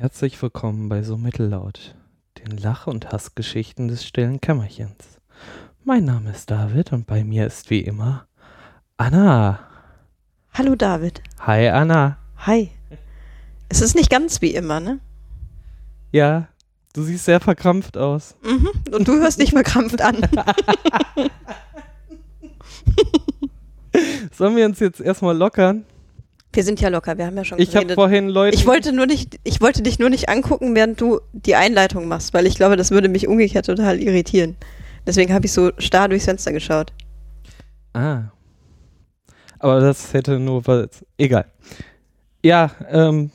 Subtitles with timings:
[0.00, 1.94] Herzlich willkommen bei So Mittellaut,
[2.38, 5.20] den Lach- und Hassgeschichten des stillen Kämmerchens.
[5.84, 8.26] Mein Name ist David und bei mir ist wie immer
[8.96, 9.60] Anna.
[10.54, 11.20] Hallo David.
[11.40, 12.16] Hi Anna.
[12.38, 12.70] Hi.
[13.68, 15.00] Es ist nicht ganz wie immer, ne?
[16.12, 16.48] Ja,
[16.94, 18.36] du siehst sehr verkrampft aus.
[18.42, 18.70] Mhm.
[18.94, 20.16] Und du hörst dich verkrampft an.
[24.32, 25.84] Sollen wir uns jetzt erstmal lockern?
[26.52, 27.94] Wir sind ja locker, wir haben ja schon Ich habe geredet.
[27.94, 28.56] vorhin Leute.
[28.56, 32.34] Ich wollte nur nicht, ich wollte dich nur nicht angucken, während du die Einleitung machst,
[32.34, 34.56] weil ich glaube, das würde mich umgekehrt total irritieren.
[35.06, 36.92] Deswegen habe ich so starr durchs Fenster geschaut.
[37.92, 38.24] Ah.
[39.60, 40.88] Aber das hätte nur was.
[41.18, 41.44] Egal.
[42.42, 43.30] Ja, ähm,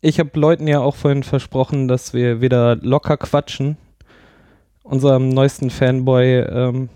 [0.00, 3.76] ich habe Leuten ja auch vorhin versprochen, dass wir wieder locker quatschen.
[4.82, 6.88] Unserem neuesten Fanboy ähm,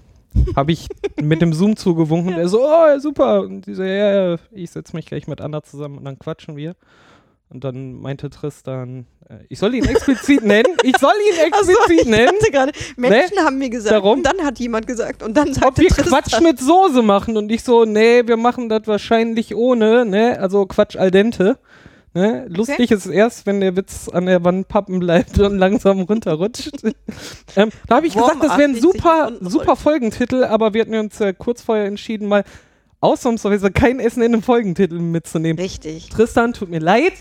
[0.57, 0.87] habe ich
[1.21, 3.41] mit dem Zoom zugewunken und er so, oh, super.
[3.43, 6.57] Und die so, ja, ja, ich setze mich gleich mit Anna zusammen und dann quatschen
[6.57, 6.75] wir.
[7.51, 10.77] Und dann meinte Tristan, äh, ich soll ihn explizit nennen.
[10.83, 12.33] Ich soll ihn so, explizit ich nennen.
[12.39, 14.19] dachte gerade, Menschen haben mir gesagt, Darum?
[14.19, 17.37] und dann hat jemand gesagt, und dann ob sagte wir Tristan, Quatsch mit Soße machen
[17.37, 21.59] und ich so, nee, wir machen das wahrscheinlich ohne, ne, also Quatsch al dente.
[22.19, 22.47] Ne?
[22.49, 26.83] Lustig ist erst, wenn der Witz an der Wand pappen bleibt und langsam runterrutscht.
[27.57, 30.81] ähm, da habe ich Warm gesagt, das wäre ein 80 super, super Folgentitel, aber wir
[30.81, 32.43] hatten uns ja kurz vorher entschieden, mal
[32.99, 35.61] ausnahmsweise kein Essen in den Folgentitel mitzunehmen.
[35.61, 36.09] Richtig.
[36.09, 37.13] Tristan, tut mir leid.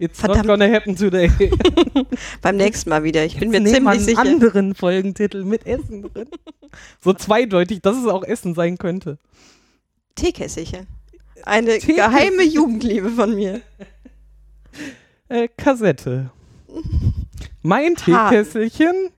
[0.00, 0.48] It's Verdammt.
[0.48, 1.30] not gonna happen today.
[2.42, 3.24] Beim nächsten Mal wieder.
[3.24, 4.18] Ich bin mir ziemlich einen sicher.
[4.18, 6.26] anderen Folgentitel mit Essen drin.
[7.00, 9.18] so zweideutig, dass es auch Essen sein könnte.
[10.16, 10.88] Teekesselchen.
[11.44, 11.96] Eine Teekesselchen.
[11.96, 13.60] geheime Jugendliebe von mir.
[15.30, 16.30] Äh, Kassette.
[17.62, 17.94] Mein.
[17.94, 19.10] Teekesselchen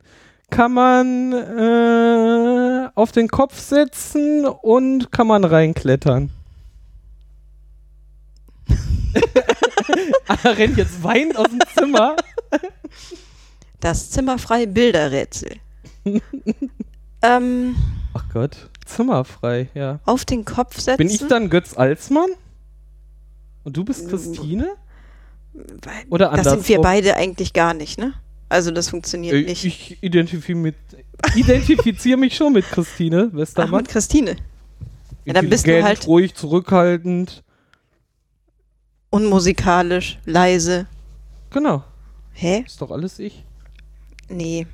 [0.51, 6.31] kann man äh, auf den Kopf setzen und kann man reinklettern.
[10.29, 12.17] Anna rennt jetzt weinend aus dem Zimmer.
[13.81, 15.57] Das zimmerfrei Bilderrätsel.
[17.23, 17.75] ähm,
[18.13, 20.01] Ach Gott, zimmerfrei, ja.
[20.05, 20.99] auf den Kopf setzen.
[20.99, 22.29] Bin ich dann Götz Alsmann?
[23.65, 24.77] Und du bist Christine?
[25.55, 28.15] Weil- Oder Das sind wir beide eigentlich gar nicht, ne?
[28.49, 29.65] Also das funktioniert Äh, nicht.
[29.65, 30.75] Ich identifiziere mit,
[31.35, 33.83] identifiziere mich schon mit Christine Ach, Westermann.
[33.83, 34.37] mit Christine.
[35.25, 37.43] Ja, dann bist du halt- ruhig, zurückhaltend.
[39.11, 40.87] Unmusikalisch, leise.
[41.51, 41.85] Genau,
[42.33, 42.65] Hä?
[42.67, 43.45] ist doch alles ich.
[44.29, 44.67] Nee.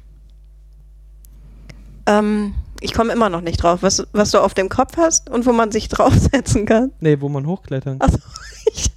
[2.07, 5.45] Ähm, ich komme immer noch nicht drauf, was, was du auf dem Kopf hast und
[5.47, 6.93] wo man sich draufsetzen kann.
[7.01, 8.19] Nee, wo man hochklettern Achso,
[8.73, 8.91] ich,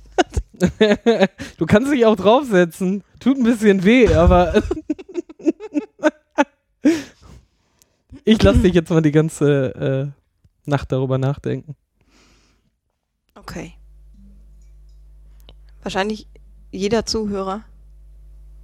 [1.57, 3.03] Du kannst dich auch draufsetzen.
[3.19, 4.61] Tut ein bisschen weh, aber.
[8.23, 10.13] ich lasse dich jetzt mal die ganze
[10.65, 11.75] äh, Nacht darüber nachdenken.
[13.35, 13.73] okay.
[15.83, 16.27] Wahrscheinlich
[16.71, 17.63] jeder Zuhörer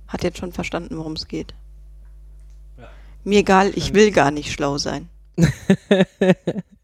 [0.08, 1.54] hat jetzt schon verstanden, worum es geht.
[3.24, 5.10] Mir egal, ich will gar nicht schlau sein.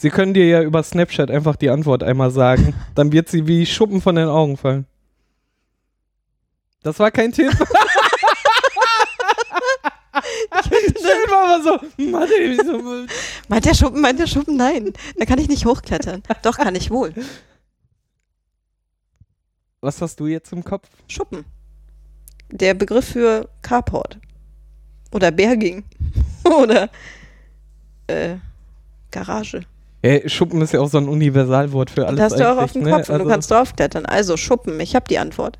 [0.00, 2.72] Sie können dir ja über Snapchat einfach die Antwort einmal sagen.
[2.94, 4.86] Dann wird sie wie Schuppen von den Augen fallen.
[6.82, 7.52] Das war kein Tipp.
[10.64, 11.78] Schön war aber so.
[12.02, 13.04] Mann, ey, so.
[13.48, 14.56] Meint der Schuppen, meint der Schuppen?
[14.56, 16.22] Nein, da kann ich nicht hochklettern.
[16.44, 17.12] Doch, kann ich wohl.
[19.82, 20.88] Was hast du jetzt im Kopf?
[21.08, 21.44] Schuppen.
[22.50, 24.16] Der Begriff für Carport.
[25.12, 25.84] Oder Berging.
[26.44, 26.88] Oder
[28.06, 28.36] äh,
[29.10, 29.66] Garage.
[30.02, 32.18] Ey, Schuppen ist ja auch so ein Universalwort für alles.
[32.18, 32.90] das hast du auch auf dem ne?
[32.90, 34.06] Kopf und Also- du kannst draufklettern.
[34.06, 35.58] Also Schuppen, ich habe die Antwort.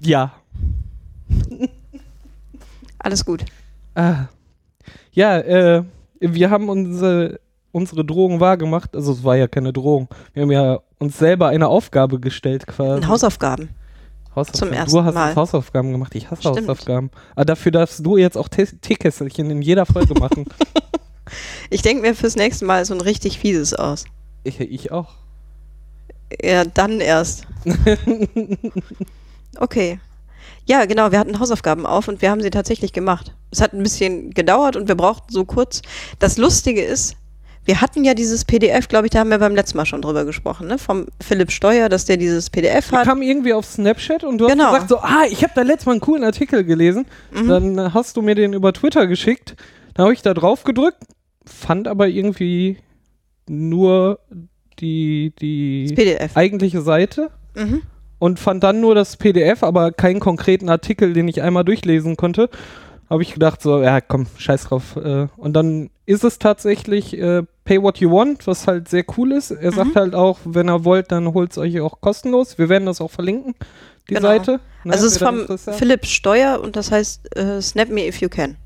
[0.00, 0.32] Ja.
[2.98, 3.44] Alles gut.
[3.94, 4.24] Ah.
[5.12, 5.84] Ja, äh,
[6.20, 7.40] wir haben unsere,
[7.72, 8.94] unsere Drohung wahrgemacht.
[8.96, 10.08] Also es war ja keine Drohung.
[10.34, 13.04] Wir haben ja uns selber eine Aufgabe gestellt quasi.
[13.06, 13.68] Hausaufgaben.
[14.34, 14.58] Hausaufgaben.
[14.70, 15.34] zum ersten du hast Mal.
[15.36, 16.14] Hausaufgaben gemacht.
[16.14, 16.58] Ich hasse Stimmt.
[16.68, 17.10] Hausaufgaben.
[17.34, 20.46] Aber dafür darfst du jetzt auch Te- Teekesselchen in jeder Folge machen.
[21.70, 24.04] Ich denke mir fürs nächste Mal so ein richtig fieses aus.
[24.44, 25.10] ich, ich auch.
[26.42, 27.46] Ja, dann erst.
[29.58, 30.00] Okay.
[30.66, 33.34] Ja, genau, wir hatten Hausaufgaben auf und wir haben sie tatsächlich gemacht.
[33.50, 35.82] Es hat ein bisschen gedauert und wir brauchten so kurz.
[36.20, 37.16] Das Lustige ist,
[37.64, 40.24] wir hatten ja dieses PDF, glaube ich, da haben wir beim letzten Mal schon drüber
[40.24, 40.78] gesprochen, ne?
[40.78, 43.06] Vom Philipp Steuer, dass der dieses PDF Wir hat.
[43.06, 44.64] kamen irgendwie auf Snapchat und du Genau.
[44.72, 47.06] hast gesagt so, ah, ich habe da letztes Mal einen coolen Artikel gelesen.
[47.32, 47.48] Mhm.
[47.48, 49.54] Dann hast du mir den über Twitter geschickt.
[49.94, 51.02] Dann habe ich da drauf gedrückt,
[51.44, 52.78] fand aber irgendwie
[53.48, 54.18] nur
[54.78, 56.36] die, die PDF.
[56.36, 57.82] eigentliche Seite Mhm.
[58.18, 62.48] und fand dann nur das PDF, aber keinen konkreten Artikel, den ich einmal durchlesen konnte.
[63.10, 64.96] Habe ich gedacht, so, ja, komm, scheiß drauf.
[64.96, 69.32] Äh, und dann ist es tatsächlich äh, Pay What You Want, was halt sehr cool
[69.32, 69.50] ist.
[69.50, 69.76] Er Mhm.
[69.76, 72.56] sagt halt auch, wenn ihr wollt, dann holt es euch auch kostenlos.
[72.56, 73.54] Wir werden das auch verlinken,
[74.08, 74.28] die Genau.
[74.28, 74.60] Seite.
[74.84, 75.46] ne, also es ist vom.
[75.74, 78.56] Philipp Steuer und das heißt äh, Snap Me If You Can.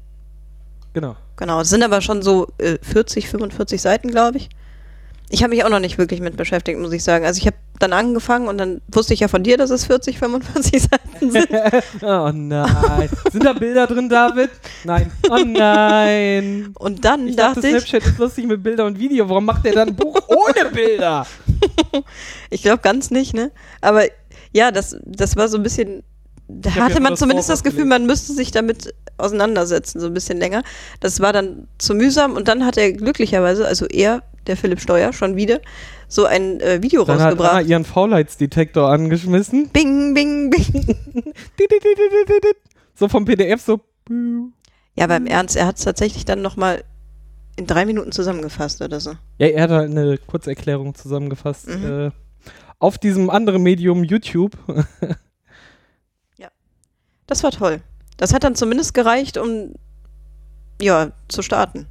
[0.97, 1.15] Genau.
[1.37, 4.49] Genau, es sind aber schon so äh, 40, 45 Seiten, glaube ich.
[5.29, 7.27] Ich habe mich auch noch nicht wirklich mit beschäftigt, muss ich sagen.
[7.27, 10.19] Also ich habe dann angefangen und dann wusste ich ja von dir, dass es 40,
[10.19, 11.49] 45 Seiten sind.
[12.03, 13.11] oh nein.
[13.31, 14.49] Sind da Bilder drin, David?
[14.85, 15.13] Nein.
[15.31, 16.73] Oh nein.
[16.79, 19.29] Und dann Ich dachte, dachte ich, Snapchat ist lustig mit Bilder und Video.
[19.29, 21.27] Warum macht er dann ein Buch ohne Bilder?
[22.49, 23.53] ich glaube ganz nicht, ne?
[23.83, 24.05] Aber
[24.55, 26.05] ja, das, das war so ein bisschen,
[26.49, 30.63] da hatte man zumindest das Gefühl, man müsste sich damit auseinandersetzen, so ein bisschen länger.
[31.01, 35.13] Das war dann zu mühsam und dann hat er glücklicherweise, also er, der Philipp Steuer,
[35.13, 35.61] schon wieder,
[36.09, 37.53] so ein äh, Video Dann hat rausgebracht.
[37.53, 39.71] Anna ihren Faulheitsdetektor angeschmissen.
[39.71, 40.97] Bing, bing, bing.
[42.99, 43.81] So vom PDF so.
[44.95, 46.83] Ja, aber im Ernst, er hat es tatsächlich dann nochmal
[47.57, 49.11] in drei Minuten zusammengefasst oder so.
[49.39, 51.69] Ja, er hat halt eine Kurzerklärung zusammengefasst.
[51.69, 52.07] Mhm.
[52.07, 52.11] Äh,
[52.79, 54.53] auf diesem anderen Medium YouTube.
[57.27, 57.81] Das war toll.
[58.17, 59.75] Das hat dann zumindest gereicht, um
[60.81, 61.87] ja, zu starten.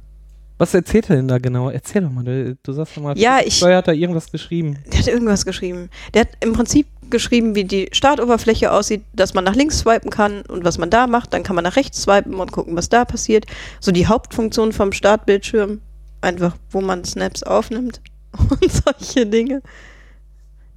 [0.58, 1.68] Was erzählt er denn da genau?
[1.68, 2.24] Erzähl doch mal.
[2.24, 4.78] Du, du sagst doch mal, Ja, ich- Steuer hat da irgendwas geschrieben.
[4.90, 5.90] Der hat irgendwas geschrieben.
[6.14, 10.42] Der hat im Prinzip geschrieben, wie die Startoberfläche aussieht, dass man nach links swipen kann
[10.42, 11.32] und was man da macht.
[11.34, 13.44] Dann kann man nach rechts swipen und gucken, was da passiert.
[13.80, 15.80] So die Hauptfunktion vom Startbildschirm.
[16.22, 18.00] Einfach, wo man Snaps aufnimmt
[18.50, 19.60] und solche Dinge.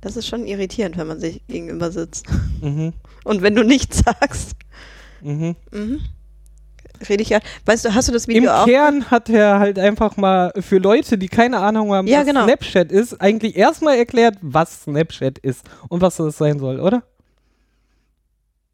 [0.02, 2.26] Das ist schon irritierend, wenn man sich gegenüber sitzt.
[2.62, 2.94] Mhm.
[3.24, 4.56] Und wenn du nichts sagst,
[5.22, 5.56] Mhm.
[5.72, 6.00] mhm.
[7.10, 7.40] rede ich ja.
[7.66, 8.66] Weißt du, hast du das Im Video auch?
[8.66, 12.44] Kern hat er halt einfach mal für Leute, die keine Ahnung haben, Ja, was genau.
[12.46, 17.04] Snapchat ist, eigentlich erstmal erklärt, was Snapchat ist und was das sein soll, oder?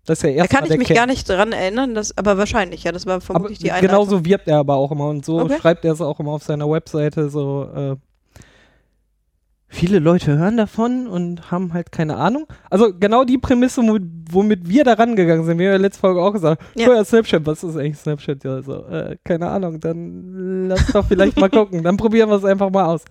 [0.05, 0.97] Das ist ja Da erstmal kann ich mich Kern.
[0.97, 4.05] gar nicht dran erinnern, das, aber wahrscheinlich, ja, das war Aber vermutlich die Einleitung.
[4.07, 5.57] genauso wirbt er aber auch immer und so Okay.
[5.59, 7.95] schreibt er es auch immer auf seiner Webseite so äh,
[9.75, 12.47] viele Leute hören davon und haben halt keine Ahnung.
[12.69, 13.81] Also genau die Prämisse,
[14.31, 15.59] womit, wir da rangegangen sind.
[15.59, 16.87] Wir haben ja letzte Folge auch gesagt, Ja.
[16.93, 17.03] ja.
[17.03, 18.43] Snapchat, was ist eigentlich Snapchat?
[18.43, 21.83] Ja, so, äh, keine Ahnung, dann lass doch vielleicht mal gucken.
[21.83, 23.03] Dann probieren wir es einfach mal aus.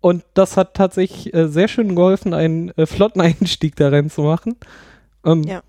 [0.00, 4.56] Und das hat tatsächlich äh, sehr schön geholfen, einen äh, flotten Einstieg da reinzumachen.
[5.24, 5.60] Ähm, Ja.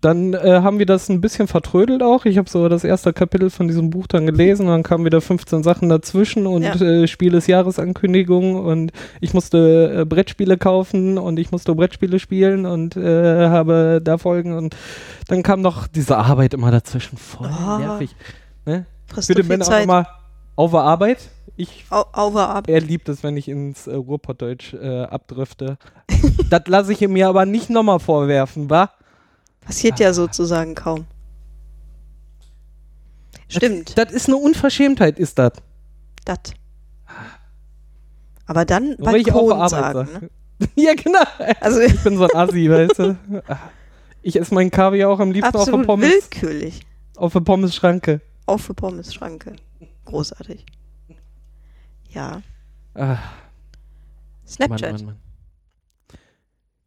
[0.00, 2.24] Dann äh, haben wir das ein bisschen vertrödelt auch.
[2.24, 5.62] Ich habe so das erste Kapitel von diesem Buch dann gelesen, dann kamen wieder 15
[5.62, 6.74] Sachen dazwischen und Ja.
[6.74, 12.64] äh, Spiel des Jahresankündigung und ich musste äh, Brettspiele kaufen und ich musste Brettspiele spielen
[12.64, 14.74] und äh, habe da Folgen und
[15.28, 17.18] dann kam noch diese Arbeit immer dazwischen.
[17.18, 17.78] Voll Oh.
[17.78, 18.14] nervig.
[18.64, 18.86] Ne?
[19.26, 20.06] Bitte Ben auch mal
[20.56, 21.18] auf der Arbeit.
[21.56, 22.32] Ich Au
[22.66, 25.76] er liebt es, wenn ich ins äh, Ruhrpottdeutsch äh, abdrifte.
[26.48, 28.88] das lasse ich ihm mir aber nicht nochmal vorwerfen, wa?
[29.70, 31.06] Passiert ja sozusagen kaum.
[33.46, 35.52] Stimmt, Das ist eine Unverschämtheit, ist das.
[36.24, 36.38] das.
[38.46, 40.08] Aber dann weil ich der Arbeit sagen.
[40.12, 40.22] sag.
[40.22, 40.30] Ne?
[40.74, 41.22] ja, genau.
[41.60, 43.16] Also Ich bin so ein Assi, weißt du.
[44.22, 46.80] Ich esse meinen Kaviar auch am liebsten auf der absolut Pommes, willkürlich.
[47.16, 48.20] auf der Pommes-Schranke.
[48.46, 49.54] Auf für Pommes-Schranke.
[50.04, 50.66] Großartig.
[52.10, 52.42] Ja.
[52.94, 53.18] Ah,
[54.48, 54.80] Snapchat.
[54.80, 55.29] Mann, Mann, Mann.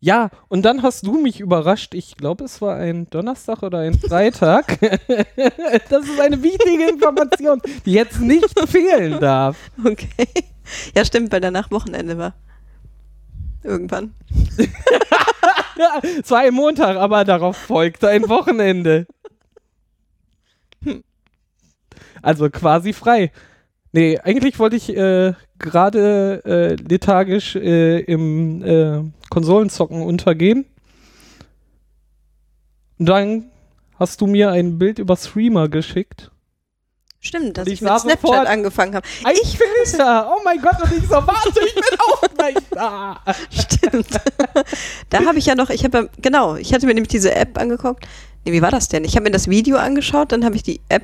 [0.03, 1.94] Ja, und dann hast du mich überrascht.
[1.94, 4.77] Ich glaube, es war ein Donnerstag oder ein Freitag.
[5.89, 9.55] das ist eine wichtige Information, die jetzt nicht fehlen darf.
[9.81, 10.27] Okay.
[10.94, 12.33] Ja, stimmt, weil danach Wochenende war.
[13.63, 14.13] Irgendwann.
[16.22, 19.07] Es war ein Montag, aber darauf folgte ein Wochenende.
[22.22, 23.31] Also quasi frei.
[23.93, 30.65] Nee, eigentlich wollte ich äh, gerade äh, lethargisch äh, im äh, Konsolenzocken untergehen.
[32.97, 33.51] Und dann
[34.00, 36.31] hast du mir ein Bild über Streamer geschickt.
[37.19, 39.07] Stimmt, dass ich, ich mit Snapchat sofort- angefangen habe.
[39.41, 40.27] Ich bin da!
[40.35, 43.21] Oh mein Gott, und ich so, warte, ich bin auch gleich da!
[43.51, 44.07] Stimmt.
[45.09, 48.05] da habe ich ja noch, ich habe genau, ich hatte mir nämlich diese App angeguckt.
[48.43, 49.05] Nee, wie war das denn?
[49.05, 51.03] Ich habe mir das Video angeschaut, dann habe ich die App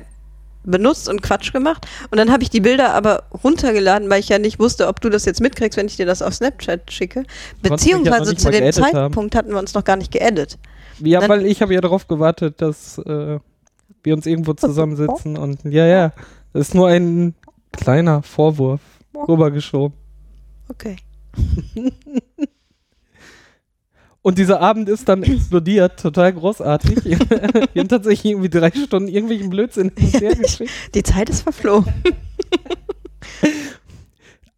[0.64, 4.38] benutzt und Quatsch gemacht und dann habe ich die Bilder aber runtergeladen, weil ich ja
[4.38, 7.24] nicht wusste, ob du das jetzt mitkriegst, wenn ich dir das auf Snapchat schicke.
[7.62, 8.72] Beziehungsweise zu dem haben.
[8.72, 10.58] Zeitpunkt hatten wir uns noch gar nicht geaddet.
[11.00, 13.38] Ja, Dann- weil ich habe ja darauf gewartet, dass äh,
[14.02, 16.12] wir uns irgendwo zusammensitzen und ja, ja,
[16.52, 17.34] das ist nur ein
[17.72, 18.80] kleiner Vorwurf
[19.28, 19.96] rübergeschoben.
[20.68, 20.96] Okay.
[24.22, 27.04] Und dieser Abend ist dann explodiert, total großartig.
[27.04, 29.92] wir haben tatsächlich irgendwie drei Stunden irgendwelchen Blödsinn.
[30.94, 31.92] Die Zeit ist verflogen.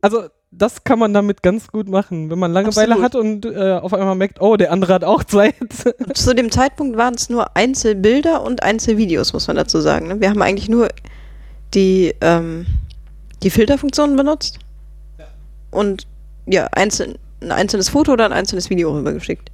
[0.05, 3.05] Also, das kann man damit ganz gut machen, wenn man Langeweile Absolut.
[3.05, 5.55] hat und äh, auf einmal merkt, oh, der andere hat auch Zeit.
[6.15, 10.09] Zu dem Zeitpunkt waren es nur Einzelbilder und Einzelvideos, muss man dazu sagen.
[10.09, 10.21] ne?
[10.21, 10.89] Wir haben eigentlich nur
[11.73, 12.67] die, ähm,
[13.45, 14.59] die Filterfunktion benutzt
[15.71, 16.07] und
[16.47, 19.51] ja, einzeln, ein einzelnes Foto oder ein einzelnes Video rübergeschickt.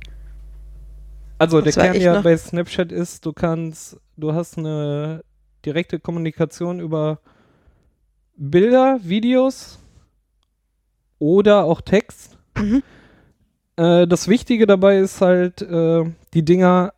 [1.38, 5.22] Also der Kern ja bei Snapchat ist, du kannst, du hast eine
[5.64, 7.20] direkte Kommunikation über
[8.36, 9.78] Bilder, Videos
[11.18, 12.36] oder auch Text.
[12.56, 12.82] Mhm.
[13.76, 16.04] Äh, das Wichtige dabei ist halt, äh,
[16.34, 16.92] die Dinger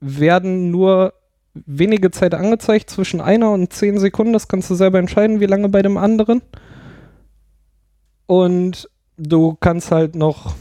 [0.00, 1.14] werden nur
[1.54, 4.32] wenige Zeit angezeigt, zwischen einer und zehn Sekunden.
[4.32, 6.40] Das kannst du selber entscheiden, wie lange bei dem anderen.
[8.26, 8.88] Und
[9.22, 10.54] du kannst halt noch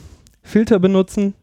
[0.43, 1.33] Filter benutzen.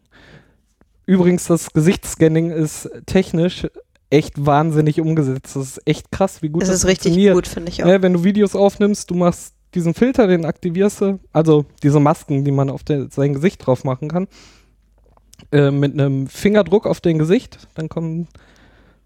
[1.06, 3.66] Übrigens, das Gesichtsscanning ist technisch
[4.10, 5.56] echt wahnsinnig umgesetzt.
[5.56, 7.88] Das ist echt krass, wie gut Das das, ist richtig gut, finde ich auch.
[7.88, 12.44] Ja, wenn du Videos aufnimmst, du machst diesen Filter, den aktivierst du, also diese Masken,
[12.44, 14.28] die man auf der, sein Gesicht drauf machen kann,
[15.52, 18.28] äh, mit einem Fingerdruck auf dein Gesicht, dann kommt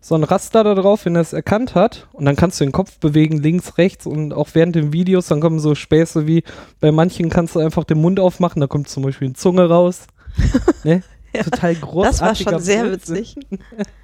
[0.04, 2.73] so ein Raster da drauf, wenn er es erkannt hat und dann kannst du den
[2.73, 6.42] Kopf bewegen, links, rechts und auch während den Videos, dann kommen so Späße wie,
[6.80, 10.09] bei manchen kannst du einfach den Mund aufmachen, da kommt zum Beispiel eine Zunge raus.
[10.85, 11.02] ne?
[11.32, 12.44] Ja, Total großartig.
[12.44, 13.37] Das war schon sehr witzig.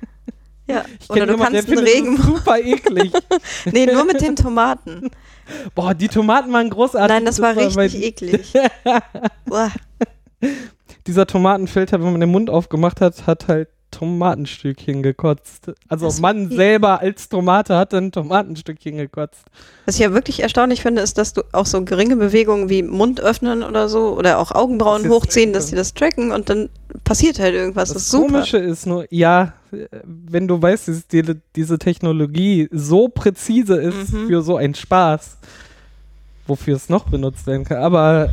[0.69, 2.17] ja, Ich oder du jemanden, der kannst einen das Regen.
[2.17, 3.13] super eklig.
[3.73, 5.11] Nee, nur mit den Tomaten.
[5.75, 7.09] Boah, die Tomaten waren großartig.
[7.15, 8.53] Nein, das war bei- richtig eklig.
[9.47, 9.71] Boah.
[11.07, 15.73] dieser Tomatenfilter, wenn man den Mund aufgemacht hat, hat halt Tomatenstückchen gekotzt.
[15.89, 19.43] Also Das- Mann selber als Tomate hat ein Tomatenstückchen gekotzt.
[19.87, 23.21] Was ich ja wirklich erstaunlich finde, ist, dass du auch so geringe Bewegungen wie Mund
[23.21, 26.69] öffnen oder so oder auch Augenbrauen Das hochziehen, dass die das tracken und dann
[27.05, 27.89] passiert halt irgendwas.
[27.89, 28.33] Das, Das ist super.
[28.33, 29.55] Komische ist nur, ja,
[30.05, 31.23] wenn du weißt, dass die,
[31.57, 34.27] diese Technologie so präzise ist Mhm.
[34.29, 35.39] für so einen Spaß,
[36.49, 37.79] wofür es noch benutzt werden kann.
[37.79, 38.31] Aber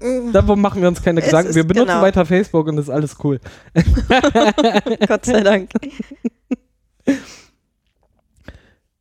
[0.00, 0.32] Mhm.
[0.32, 1.54] darum machen wir uns keine Es Gedanken.
[1.54, 2.02] Wir benutzen genau.
[2.02, 3.40] weiter Facebook und ist alles cool.
[5.08, 5.70] Gott sei Dank.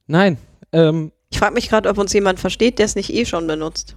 [0.08, 0.38] Nein,
[0.72, 3.96] ähm, Ich frage mich gerade, ob uns jemand versteht, der es nicht eh schon benutzt.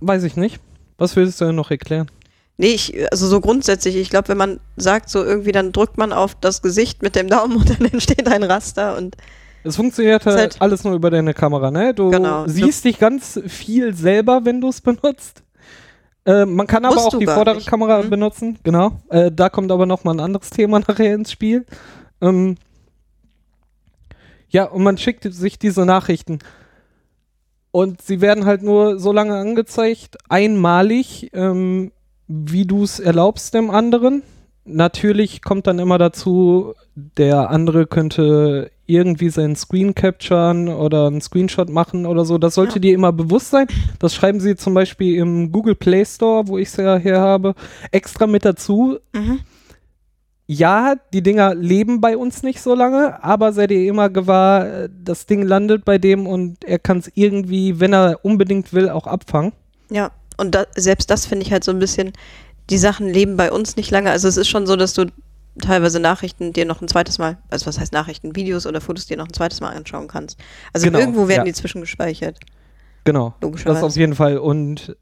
[0.00, 0.60] weiß ich nicht.
[0.98, 2.10] Was willst du denn noch erklären?
[2.58, 6.12] Nee, ich, also so grundsätzlich, ich glaube, wenn man sagt, so irgendwie, dann drückt man
[6.12, 9.16] auf das Gesicht mit dem Daumen und dann entsteht ein Raster und
[9.64, 11.94] Es funktioniert halt, halt- alles nur über deine Kamera, ne?
[11.94, 12.46] Du Genau.
[12.48, 15.42] siehst dich ganz viel selber, wenn du es benutzt.
[16.24, 17.66] Äh, man kann aber auch du die vordere nicht.
[17.68, 18.10] Kamera Mhm.
[18.10, 19.00] benutzen, genau.
[19.08, 21.64] Äh, da kommt aber noch mal ein anderes Thema nachher ins Spiel.
[22.20, 22.56] Ähm,
[24.48, 26.38] ja, und man schickt sich diese Nachrichten.
[27.70, 31.90] Und sie werden halt nur so lange angezeigt, einmalig, ähm,
[32.28, 34.22] wie du es erlaubst dem anderen.
[34.64, 41.68] Natürlich kommt dann immer dazu, der andere könnte irgendwie seinen Screen capturen oder einen Screenshot
[41.68, 42.38] machen oder so.
[42.38, 42.80] Das sollte Ja.
[42.80, 43.66] dir immer bewusst sein.
[43.98, 47.54] Das schreiben sie zum Beispiel im Google Play Store, wo ich es ja her habe,
[47.90, 48.98] extra mit dazu.
[49.12, 49.40] mhm.
[50.48, 55.24] Ja, die Dinger leben bei uns nicht so lange, aber sei dir immer gewahr, das
[55.24, 59.52] Ding landet bei dem und er kann es irgendwie, wenn er unbedingt will, auch abfangen.
[59.90, 60.10] ja.
[60.38, 62.12] Und da, selbst das finde ich halt so ein bisschen,
[62.70, 64.10] die Sachen leben bei uns nicht lange.
[64.10, 65.06] Also es ist schon so, dass du
[65.60, 69.16] teilweise Nachrichten dir noch ein zweites Mal, also was heißt Nachrichten, Videos oder Fotos dir
[69.16, 70.38] noch ein zweites Mal anschauen kannst.
[70.72, 71.44] Also Genau, irgendwo werden ja.
[71.44, 72.38] die zwischengespeichert,
[73.04, 73.34] Genau.
[73.40, 74.38] Das auf jeden Fall.
[74.38, 74.96] Und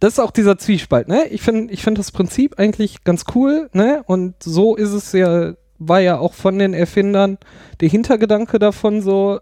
[0.00, 1.26] das ist auch dieser Zwiespalt, ne?
[1.28, 4.02] Ich finde ich find das Prinzip eigentlich ganz cool, ne?
[4.06, 7.38] Und so ist es ja, war ja auch von den Erfindern
[7.80, 9.38] der Hintergedanke davon so,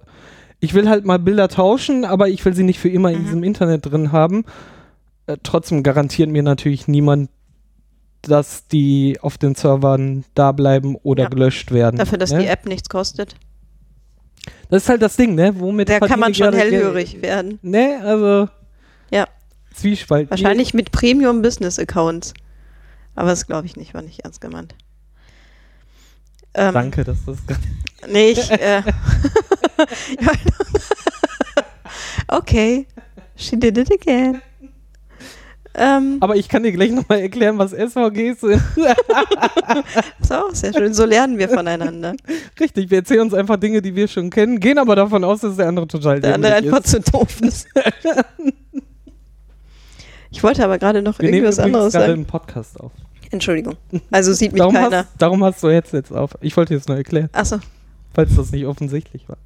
[0.61, 3.25] ich will halt mal Bilder tauschen, aber ich will sie nicht für immer in Mhm.
[3.25, 4.45] diesem Internet drin haben.
[5.27, 7.31] Äh, trotzdem garantiert mir natürlich niemand,
[8.23, 11.29] dass die auf den Servern da bleiben oder Ja.
[11.29, 11.97] gelöscht werden.
[11.97, 12.41] Dafür, dass ne?
[12.41, 13.37] die App nichts kostet.
[14.69, 15.59] Das ist halt das Ding, ne?
[15.59, 17.59] Womit Da kann man schon hellhörig werden.
[17.63, 18.49] Ne, also.
[19.11, 19.27] Ja.
[19.75, 20.31] Zwiespalt.
[20.31, 22.35] Wahrscheinlich mit Premium-Business-Accounts.
[23.15, 24.75] Aber das glaube ich nicht, war nicht ernst gemeint.
[26.55, 27.39] Ähm, Danke, dass das.
[28.07, 28.51] Nee, ich.
[28.51, 28.83] Äh,
[32.29, 32.87] okay.
[33.37, 34.43] She did it again.
[35.77, 38.63] Ähm, Aber ich kann dir gleich nochmal erklären, was SVGs sind.
[40.21, 40.95] ist auch sehr schön.
[40.95, 42.15] So lernen wir voneinander.
[42.61, 45.57] Richtig, wir erzählen uns einfach Dinge, die wir schon kennen, gehen aber davon aus, dass
[45.57, 46.89] der andere total Der andere einfach ist.
[46.91, 47.67] zu doof ist.
[50.31, 52.19] Ich wollte aber gerade noch Wir irgendwas anderes gerade sagen.
[52.19, 52.91] einen Podcast auf.
[53.31, 53.77] Entschuldigung.
[54.11, 54.97] Also sieht mich Darum keiner.
[54.99, 56.33] hast, darum hast du jetzt jetzt auf.
[56.41, 57.59] Ich wollte jetzt nur erklären, Achso,
[58.13, 59.37] falls das nicht offensichtlich war.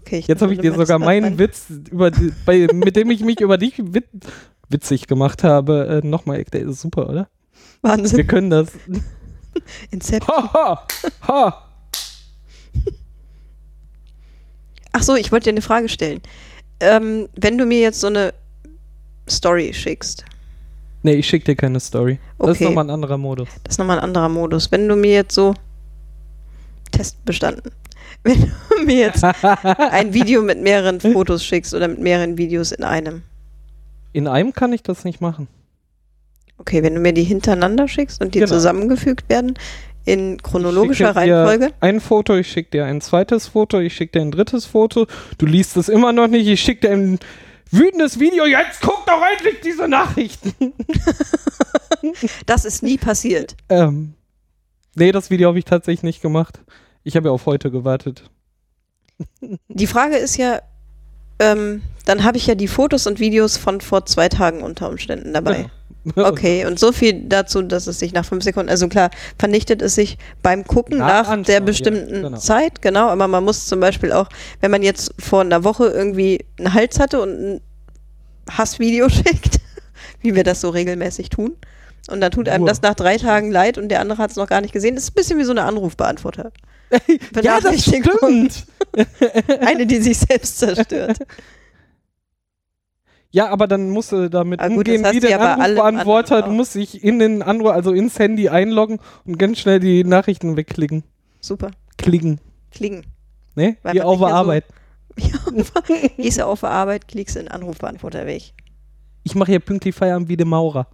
[0.00, 0.18] okay.
[0.18, 1.38] ich Jetzt habe ich dir sogar meinen.
[1.38, 4.04] Witz, über die, bei, mit dem ich mich über dich wit,
[4.74, 6.68] witzig gemacht habe, äh, nochmal erklärt.
[6.68, 7.28] Ist super, oder?
[7.80, 8.26] Wir Wahnsinn.
[8.26, 8.68] können das.
[9.90, 10.36] Inception.
[10.36, 10.86] Ha, ha,
[11.28, 11.68] ha.
[14.92, 16.20] Ach so, ich wollte dir eine Frage stellen.
[16.80, 18.34] Ähm, wenn du mir jetzt so eine
[19.28, 20.24] Story schickst,
[21.06, 22.18] Nee, ich schicke dir keine Story.
[22.38, 22.64] Das ist Okay.
[22.64, 23.46] nochmal ein anderer Modus.
[23.64, 24.72] das ist nochmal ein anderer Modus.
[24.72, 25.52] Wenn du mir jetzt so
[26.92, 27.70] Test bestanden.
[28.22, 29.22] wenn du mir jetzt
[29.90, 33.22] ein Video mit mehreren Fotos schickst oder mit mehreren Videos in einem.
[34.14, 35.48] In einem kann ich das nicht machen.
[36.56, 38.52] Okay, wenn du mir die hintereinander schickst und die Genau.
[38.52, 39.54] zusammengefügt werden
[40.04, 41.74] in chronologischer Ich schicke dir Reihenfolge.
[41.80, 45.06] Ein Foto, ich schicke dir ein zweites Foto, ich schicke dir ein drittes Foto.
[45.38, 47.18] Du liest es immer noch nicht, ich schicke dir ein
[47.72, 48.46] wütendes Video.
[48.46, 50.54] Jetzt guck doch endlich diese Nachrichten.
[52.44, 53.56] Das ist nie passiert.
[53.70, 54.12] Ähm,
[54.94, 56.60] nee, das Video habe ich tatsächlich nicht gemacht.
[57.02, 58.30] Ich habe ja auf heute gewartet.
[59.68, 60.60] Die Frage ist ja,
[61.38, 65.32] ähm, dann habe ich ja die Fotos und Videos von vor zwei Tagen unter Umständen
[65.32, 65.66] dabei.
[66.16, 69.94] Okay, und so viel dazu, dass es sich nach fünf Sekunden, also klar, vernichtet es
[69.94, 72.36] sich beim Gucken Nach nach, der ja, bestimmten genau.
[72.36, 74.28] Zeit, genau, aber man muss zum Beispiel auch,
[74.60, 77.60] wenn man jetzt vor einer Woche irgendwie einen Hals hatte und ein
[78.50, 79.60] Hassvideo schickt,
[80.20, 81.56] wie wir das so regelmäßig tun,
[82.08, 84.46] und dann tut einem das nach drei Tagen leid und der andere hat es noch
[84.48, 86.52] gar nicht gesehen, das ist ein bisschen wie so eine Anrufbeantworter.
[87.42, 88.66] ja, das stimmt.
[89.60, 91.18] Eine, die sich selbst zerstört.
[93.30, 96.42] Ja, aber dann musst du damit Ah, gut, umgehen, hast wie der ja Anrufbeantworter.
[96.42, 100.56] Du musst dich in den Anruf, also ins Handy einloggen und ganz schnell die Nachrichten
[100.56, 101.02] wegklicken.
[101.40, 101.72] Super.
[101.98, 102.38] Klicken.
[102.70, 103.06] Klingen.
[103.56, 103.76] Ne?
[103.82, 104.64] Weil Wie man auf der so- Arbeit.
[105.18, 105.38] Ja,
[106.16, 108.52] gehst du auf der Arbeit, klickst in den Anrufbeantworter weg.
[109.24, 110.86] Ich mache hier pünktlich Feierabend wie der Maurer.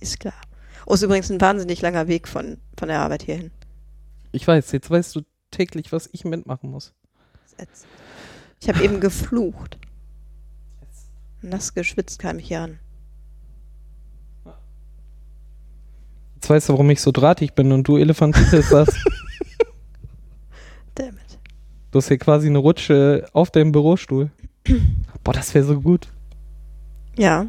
[0.00, 0.34] Ist klar.
[0.86, 3.50] Oh, ist übrigens ein wahnsinnig langer Weg von, von der Arbeit hierhin.
[4.32, 6.94] Ich weiß, jetzt weißt du täglich, was ich mitmachen muss.
[8.60, 9.78] Ich habe eben geflucht.
[11.42, 12.78] Nass geschwitzt kam ich hier an.
[16.36, 18.94] Jetzt weißt du, warum ich so drahtig bin und du elefantiert hast.
[20.94, 21.38] Damn it.
[21.90, 24.30] Du hast hier quasi eine Rutsche auf deinem Bürostuhl.
[25.24, 26.08] Boah, das wäre so gut.
[27.16, 27.46] Ja.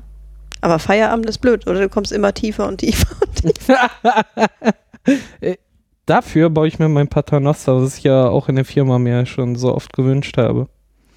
[0.62, 1.80] Aber Feierabend ist blöd, oder?
[1.82, 3.90] Du kommst immer tiefer und tiefer und tiefer.
[5.40, 5.56] Äh,
[6.06, 9.56] Dafür baue ich mir mein Paternoster, was ich ja auch in der Firma mir schon
[9.56, 10.68] so oft gewünscht habe.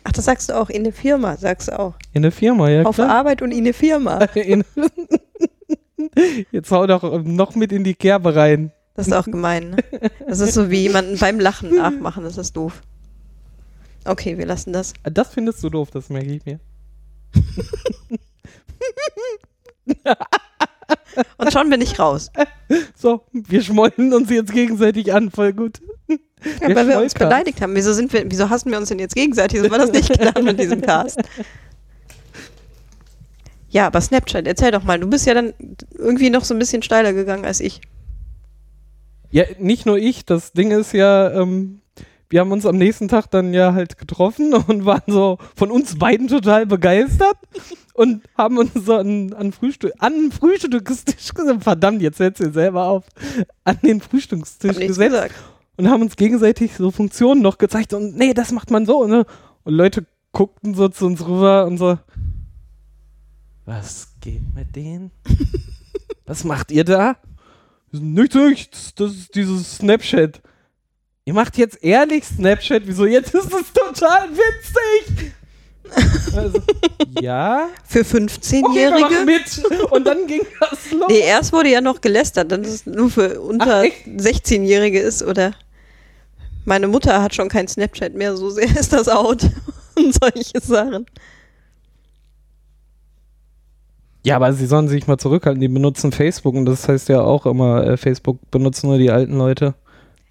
[0.05, 1.95] Ach, das sagst du auch in der Firma, sagst du auch.
[2.13, 3.09] In der Firma, ja Auf klar.
[3.11, 4.19] Arbeit und in der Firma.
[4.35, 4.65] In
[6.51, 8.73] Jetzt hau doch noch mit in die Kerbe rein.
[8.95, 9.77] Das ist auch gemein, ne?
[10.27, 12.83] Das ist so wie jemanden beim Lachen nachmachen, das ist doof.
[14.05, 14.95] Okay, wir lassen das.
[15.05, 16.59] Das findest du doof, das merke ich mir.
[21.39, 22.31] Und schon bin ich raus.
[22.95, 25.81] So, wir schmollen uns jetzt gegenseitig an, voll gut.
[26.09, 27.75] Ja, weil wir uns beleidigt haben.
[27.75, 29.61] Wieso, sind wir, wieso hassen wir uns denn jetzt gegenseitig?
[29.61, 31.21] So war das nicht klar mit diesem Cast.
[33.69, 34.99] Ja, aber Snapchat, erzähl doch mal.
[34.99, 35.55] Du bist ja dann
[35.97, 37.81] irgendwie noch so ein bisschen steiler gegangen als ich.
[39.31, 41.81] Ja, nicht nur ich, das Ding ist ja, ähm,
[42.31, 45.99] wir haben uns am nächsten Tag dann ja halt getroffen und waren so von uns
[45.99, 47.37] beiden total begeistert
[47.93, 51.63] und haben uns so an, an Frühstück, an den Frühstückstisch gesetzt.
[51.63, 53.05] Verdammt, jetzt setzt ihr selber auf.
[53.65, 55.35] An den Frühstückstisch Hab gesetzt gesagt.
[55.77, 59.27] und haben uns gegenseitig so Funktionen noch gezeigt und nee, das macht man so, ne?
[59.65, 61.99] Und Leute guckten so zu uns rüber und so,
[63.67, 65.11] was geht mit denen?
[66.27, 67.17] was macht ihr da?
[67.93, 70.41] Nichts, nichts, das ist dieses Snapchat.
[71.31, 73.07] Ihr macht jetzt ehrlich Snapchat, wieso?
[73.07, 75.33] Jetzt ist es total witzig.
[76.35, 76.61] Also,
[77.21, 79.25] ja, Für okay, wir machen 15-Jährige?
[79.25, 79.93] mit.
[79.93, 81.07] Und dann ging das los.
[81.09, 84.07] nee, erst wurde ja noch gelästert, dass es nur für unter Ach, echt?
[84.09, 85.53] 16-Jährige ist, oder?
[86.65, 89.45] Meine Mutter hat schon kein Snapchat mehr, so sehr ist das out.
[89.95, 91.07] Und solche Sachen.
[94.25, 95.61] Ja, aber sie sollen sich mal zurückhalten.
[95.61, 99.39] Die benutzen Facebook und das heißt ja auch immer, äh, Facebook benutzen nur die alten
[99.39, 99.75] Leute.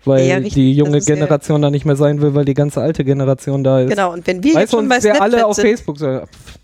[0.05, 3.63] Weil Ja, die junge Generation da nicht mehr sein will, weil die ganze alte Generation
[3.63, 3.89] da ist.
[3.89, 6.59] Genau, und wenn wir jetzt Weißt bei wir Snapchat alle auf sind, Facebook pff,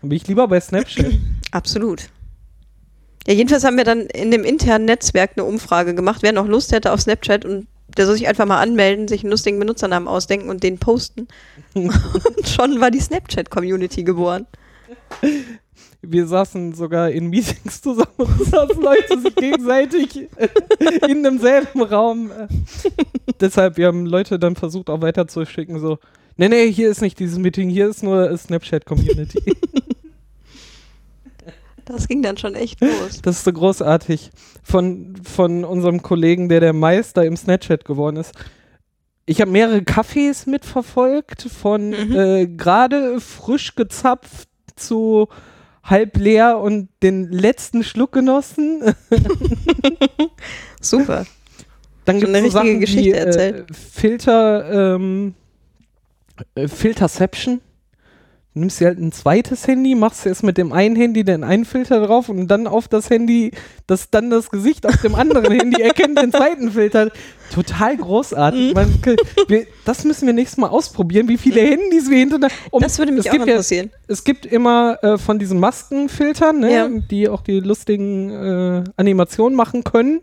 [0.00, 1.12] dann bin ich lieber bei Snapchat.
[1.52, 2.08] Absolut.
[3.26, 6.72] Ja, jedenfalls haben wir dann in dem internen Netzwerk eine Umfrage gemacht, wer noch Lust
[6.72, 10.48] hätte auf Snapchat und der soll sich einfach mal anmelden, sich einen lustigen Benutzernamen ausdenken
[10.48, 11.28] und den posten.
[11.74, 11.92] und
[12.48, 14.46] schon war die Snapchat-Community geboren.
[16.02, 20.28] Wir saßen sogar in Meetings zusammen und saßen Leute sich gegenseitig
[21.08, 22.30] in demselben Raum.
[23.38, 25.98] Deshalb, wir haben Leute dann versucht auch weiterzuschicken, so,
[26.36, 29.56] nee, nee, hier ist nicht dieses Meeting, hier ist nur Snapchat-Community.
[31.84, 33.20] Das ging dann schon echt los.
[33.22, 34.30] Das ist so großartig.
[34.62, 38.32] Von, von unserem Kollegen, der der Meister im Snapchat geworden ist.
[39.26, 42.16] Ich habe mehrere Cafés mitverfolgt, von Mhm.
[42.16, 45.28] äh, gerade frisch gezapft zu
[45.82, 48.82] halb leer und den letzten Schluck genossen.
[50.80, 51.26] Super.
[52.04, 53.64] Dann gibt es so richtige Sachen Geschichte wie, äh.
[53.72, 55.34] Filter, ähm,
[56.54, 57.60] äh, Filterception.
[58.60, 62.00] Nimmst dir halt ein zweites Handy, machst erst mit dem einen Handy den einen Filter
[62.06, 63.50] drauf und dann auf das Handy,
[63.86, 67.10] das dann das Gesicht auf dem anderen Handy erkennt, den zweiten Filter.
[67.52, 68.68] Total großartig.
[68.68, 68.74] Mhm.
[68.74, 69.00] Man,
[69.48, 72.54] wir, das müssen wir nächstes Mal ausprobieren, wie viele Handys wir hintereinander.
[72.70, 73.90] Um, das würde mich es auch gibt ja- interessieren.
[74.06, 76.88] es gibt immer äh, von diesen Maskenfiltern, ne, Ja.
[76.88, 80.20] die auch die lustigen äh, Animationen machen können,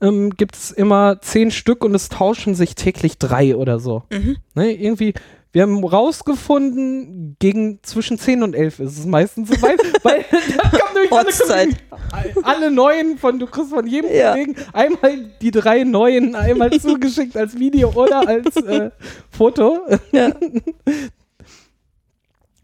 [0.00, 4.02] ähm, gibt es immer zehn Stück und es tauschen sich täglich drei oder so.
[4.12, 4.36] Mhm.
[4.54, 5.14] Ne, irgendwie,
[5.52, 10.68] wir haben rausgefunden, gegen zwischen 10 und 11 ist es meistens so weit, weil da
[10.70, 11.30] kommen nämlich alle.
[11.30, 14.32] Kollegen- alle neuen von, du kriegst von jedem Ja.
[14.32, 18.90] Kollegen einmal die drei neuen einmal zugeschickt als Video oder als äh,
[19.30, 19.80] Foto.
[20.12, 20.30] Ja.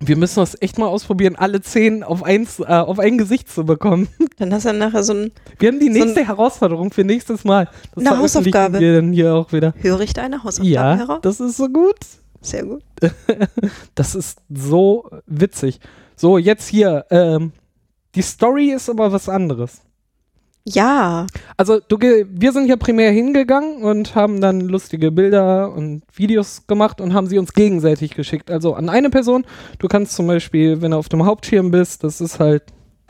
[0.00, 3.64] Wir müssen das echt mal ausprobieren, alle zehn auf, eins, äh, auf ein Gesicht zu
[3.64, 4.06] bekommen.
[4.38, 7.42] Dann hast du dann nachher so ein Wir haben die So nächste Herausforderung für nächstes
[7.42, 7.68] Mal.
[7.96, 8.78] Das Eine Hausaufgabe.
[8.78, 9.74] wir dann hier auch wieder.
[9.78, 11.18] Höre ich deine Hausaufgaben Ja, heraus?
[11.22, 11.96] das ist so gut.
[12.40, 12.82] Sehr gut.
[13.94, 15.80] Das ist so witzig.
[16.16, 17.06] So, jetzt hier.
[17.10, 17.52] Ähm,
[18.14, 19.82] die Story ist aber was anderes.
[20.64, 21.26] Ja.
[21.56, 27.00] Also, du, wir sind ja primär hingegangen und haben dann lustige Bilder und Videos gemacht
[27.00, 28.50] und haben sie uns gegenseitig geschickt.
[28.50, 29.44] Also an eine Person.
[29.78, 32.64] Du kannst zum Beispiel, wenn du auf dem Hauptschirm bist, das ist halt,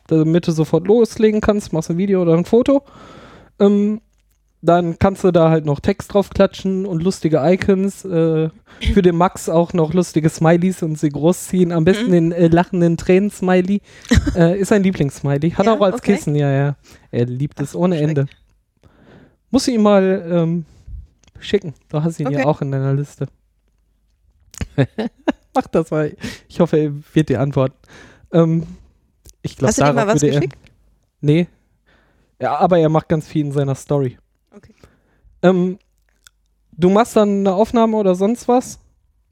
[0.06, 2.82] damit du sofort loslegen kannst, machst ein Video oder ein Foto.
[3.58, 4.00] Ähm,
[4.60, 8.04] dann kannst du da halt noch Text drauf klatschen und lustige Icons.
[8.04, 8.50] Äh,
[8.92, 11.72] für den Max auch noch lustige Smileys und sie großziehen.
[11.72, 12.12] Am besten Mhm.
[12.12, 13.80] den äh, lachenden Tränen-Smiley.
[14.36, 15.50] äh, ist ein Lieblingssmiley.
[15.52, 16.14] Hat Ja, auch als okay.
[16.16, 16.76] Kissen, ja, ja.
[17.10, 18.08] Er liebt es Ach, ohne schreck.
[18.08, 18.26] Ende.
[19.50, 20.64] Muss ich ihm mal ähm,
[21.38, 21.74] schicken.
[21.88, 22.46] Du hast ihn ja Okay.
[22.48, 23.26] auch in deiner Liste.
[25.54, 26.14] Mach das mal.
[26.48, 27.76] Ich hoffe, er wird dir antworten.
[28.32, 28.64] Ähm,
[29.42, 30.40] ich glaube, Hast du dir mal was würde er.
[30.40, 30.58] geschickt?
[31.20, 31.46] Nee.
[32.40, 34.18] Ja, aber er macht ganz viel in seiner Story.
[34.58, 34.74] Okay.
[35.42, 35.78] Ähm,
[36.72, 38.80] du machst dann eine Aufnahme oder sonst was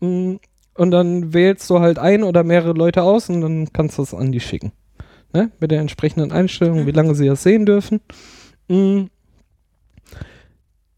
[0.01, 0.37] mm,
[0.75, 4.15] und dann wählst du halt ein oder mehrere Leute aus und dann kannst du es
[4.15, 4.73] an die schicken.
[5.33, 5.51] Ne?
[5.59, 6.87] Mit der entsprechenden Einstellung, Mhm.
[6.87, 8.01] wie lange sie das sehen dürfen.
[8.69, 9.07] Mm.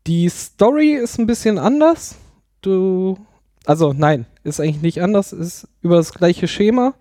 [0.06, 2.16] Die Story ist ein bisschen anders.
[2.60, 3.18] Du,
[3.64, 6.94] also nein, ist eigentlich nicht anders, ist über das gleiche Schema.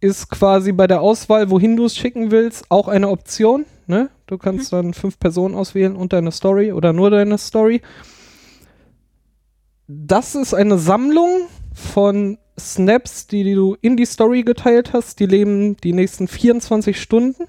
[0.00, 3.66] Ist quasi bei der Auswahl, wohin du es schicken willst, auch eine Option.
[3.86, 4.08] Ne?
[4.26, 7.82] Du kannst dann fünf Personen auswählen und deine Story oder nur deine Story.
[9.88, 15.18] Das ist eine Sammlung von Snaps, die, die du in die Story geteilt hast.
[15.20, 17.44] Die leben die nächsten 24 Stunden.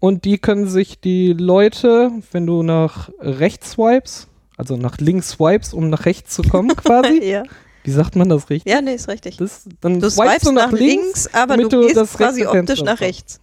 [0.00, 5.74] Und die können sich die Leute, wenn du nach rechts swipes, also nach links swipes,
[5.74, 7.24] um nach rechts zu kommen quasi.
[7.24, 7.42] ja.
[7.84, 8.70] Wie sagt man das richtig?
[8.72, 9.36] ja, nee, ist richtig.
[9.38, 12.82] Das, dann Du swipest swipest nach links, aber damit du du gehst das quasi optisch
[12.82, 13.40] nach rechts.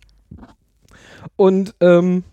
[1.35, 2.23] Und ähm,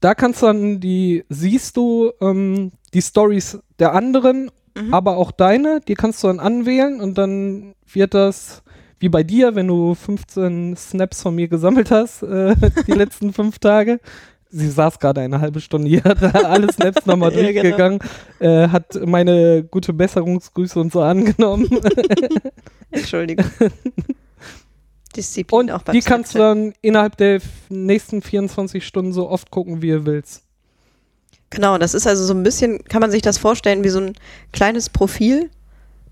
[0.00, 4.92] da kannst du dann die, siehst du ähm, die Stories der anderen, Mhm.
[4.92, 8.62] aber auch deine, die kannst du dann anwählen und dann wird das
[8.98, 12.54] wie bei dir, wenn du 15 Snaps von mir gesammelt hast, äh,
[12.86, 14.00] die letzten fünf Tage.
[14.50, 17.52] Sie saß gerade eine halbe Stunde hier, hat alle Snaps nochmal Ja, genau.
[17.62, 17.98] durchgegangen,
[18.38, 21.68] äh, hat meine gute Besserungsgrüße und so angenommen.
[22.90, 23.44] Entschuldigung.
[25.16, 29.50] Disziplin Und auch beim die kannst du dann innerhalb der nächsten 24 Stunden so oft
[29.50, 30.42] gucken, wie du willst.
[31.50, 34.14] Genau, das ist also so ein bisschen, kann man sich das vorstellen, wie so ein
[34.52, 35.48] kleines Profil,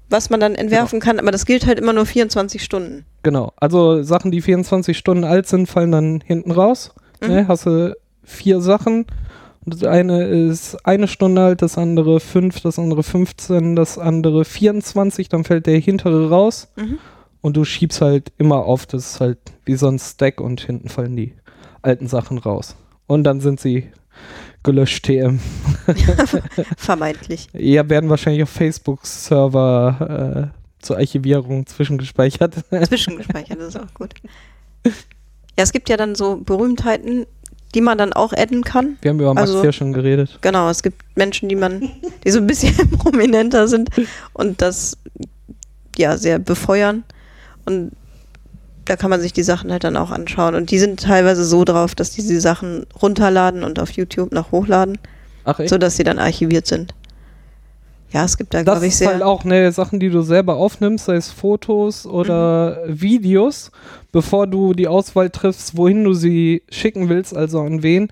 [0.09, 1.11] was man dann entwerfen Genau.
[1.11, 3.05] kann, aber das gilt halt immer nur 24 Stunden.
[3.23, 3.53] Genau.
[3.57, 6.95] Also Sachen, die 24 Stunden alt sind, fallen dann hinten raus.
[7.21, 7.29] Mhm.
[7.29, 7.49] Ne?
[7.49, 7.95] Hast du
[8.25, 9.07] vier Sachen.
[9.65, 14.45] Und das eine ist eine Stunde alt, das andere fünf, das andere 15, das andere
[14.45, 16.69] 24, dann fällt der hintere raus.
[16.77, 16.99] Mhm.
[17.41, 20.89] Und du schiebst halt immer auf, das ist halt wie so ein Stack und hinten
[20.89, 21.35] fallen die
[21.83, 22.77] alten Sachen raus.
[23.07, 23.91] Und dann sind sie
[24.63, 25.41] gelöscht TM.
[26.77, 27.49] Vermeintlich.
[27.53, 32.57] Ja, werden wahrscheinlich auf Facebook-Server äh, zur Archivierung zwischengespeichert.
[32.87, 34.15] Zwischengespeichert, das ist auch gut.
[34.85, 37.27] Ja, es gibt ja dann so Berühmtheiten,
[37.75, 38.97] die man dann auch adden kann.
[39.03, 40.39] Wir haben über Max Also- ja schon geredet.
[40.41, 41.91] Genau, es gibt Menschen, die man,
[42.25, 43.91] die so ein bisschen prominenter sind
[44.33, 44.97] und das
[45.97, 47.05] ja sehr befeuern.
[47.67, 47.93] Und
[48.85, 50.55] da kann man sich die Sachen halt dann auch anschauen.
[50.55, 54.53] Und die sind teilweise so drauf, dass die die Sachen runterladen und auf YouTube noch
[54.53, 54.99] hochladen,
[55.45, 55.71] Ach echt?
[55.71, 56.95] sodass sie dann archiviert sind.
[58.15, 59.09] Ja, es gibt da, das glaube ich, ist sehr.
[59.09, 63.01] halt auch ne, Sachen, die du selber aufnimmst, sei es Fotos oder Mhm.
[63.01, 63.73] Videos,
[64.13, 68.09] bevor du die Auswahl triffst, wohin du sie schicken willst, also an wen,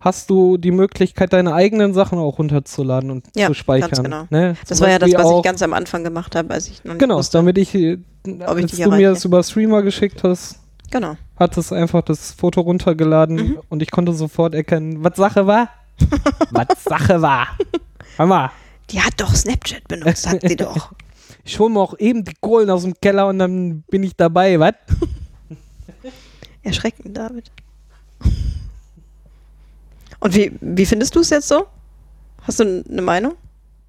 [0.00, 3.90] hast du die Möglichkeit, deine eigenen Sachen auch runterzuladen und Ja, zu speichern.
[3.90, 4.24] ganz genau.
[4.28, 4.56] Ne?
[4.66, 6.98] das Zum war ja das, was ich ganz am Anfang gemacht habe, als ich noch
[6.98, 7.38] Genau, wusste.
[7.38, 7.98] damit ich, äh,
[8.46, 10.58] Ob ich als du mir das über Streamer geschickt hast,
[10.90, 11.14] Genau.
[11.38, 13.58] hat es einfach das Foto runtergeladen Mhm.
[13.68, 15.68] und ich konnte sofort erkennen, was Sache war.
[16.50, 17.46] was Sache war.
[18.18, 18.50] Hammer.
[18.90, 20.92] Die hat doch Snapchat benutzt, sagt sie doch.
[21.44, 24.58] ich hole mir auch eben die Kohlen aus dem Keller und dann bin ich dabei,
[24.60, 24.74] was?
[26.62, 27.50] Erschreckend, David.
[30.20, 31.66] Und wie, wie findest du es jetzt so?
[32.42, 33.34] Hast du eine Meinung?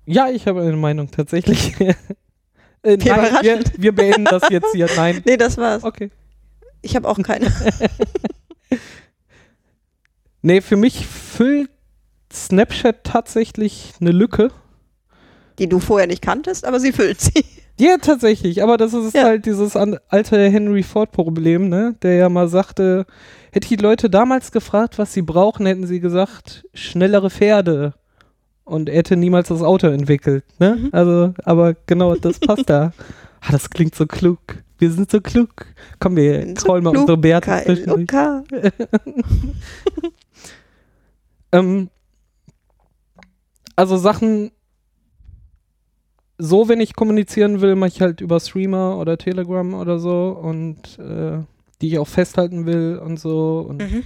[0.06, 1.80] Ja, ich habe eine Meinung tatsächlich.
[1.80, 1.96] äh,
[2.84, 2.98] nein,
[3.42, 4.90] wir, wir beenden das jetzt hier.
[4.96, 5.22] Nein.
[5.26, 5.84] Nee, das war's.
[5.84, 6.12] Okay.
[6.82, 7.52] Ich habe auch keine.
[10.46, 11.72] Nee, für mich füllt
[12.32, 14.52] Snapchat tatsächlich eine Lücke.
[15.60, 17.46] Die du vorher nicht kanntest, aber sie füllt sie.
[17.78, 19.24] Ja, tatsächlich, aber das ist Ja.
[19.26, 21.94] halt dieses alte Henry Ford-Problem, ne?
[22.04, 23.06] Der ja mal sagte,
[23.52, 27.94] hätte ich die Leute damals gefragt, was sie brauchen, hätten sie gesagt, schnellere Pferde.
[28.64, 30.78] Und er hätte niemals das Auto entwickelt, ne?
[30.78, 30.90] Mhm.
[30.94, 32.94] Also, aber genau, das passt da.
[33.42, 34.40] Ah, das klingt so klug.
[34.80, 35.68] Wir sind so klug.
[36.00, 37.76] Komm, wir Bin so callen mal klug, unsere Bärte.
[37.86, 38.44] KLOK.
[41.52, 41.90] Ähm,
[43.76, 44.52] also Sachen,
[46.38, 51.00] so wenn ich kommunizieren will, mache ich halt über Streamer oder Telegram oder so und
[51.00, 51.40] äh,
[51.82, 54.04] die ich auch festhalten will und so und Mhm.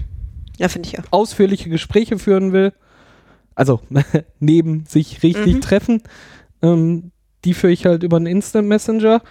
[0.58, 1.04] Ja, finde ich auch.
[1.12, 2.74] ausführliche Gespräche führen will.
[3.56, 3.80] Also
[4.40, 5.62] neben sich richtig Mhm.
[5.62, 6.04] treffen.
[6.62, 7.12] Ähm,
[7.46, 9.22] die führe ich halt über einen Instant Messenger.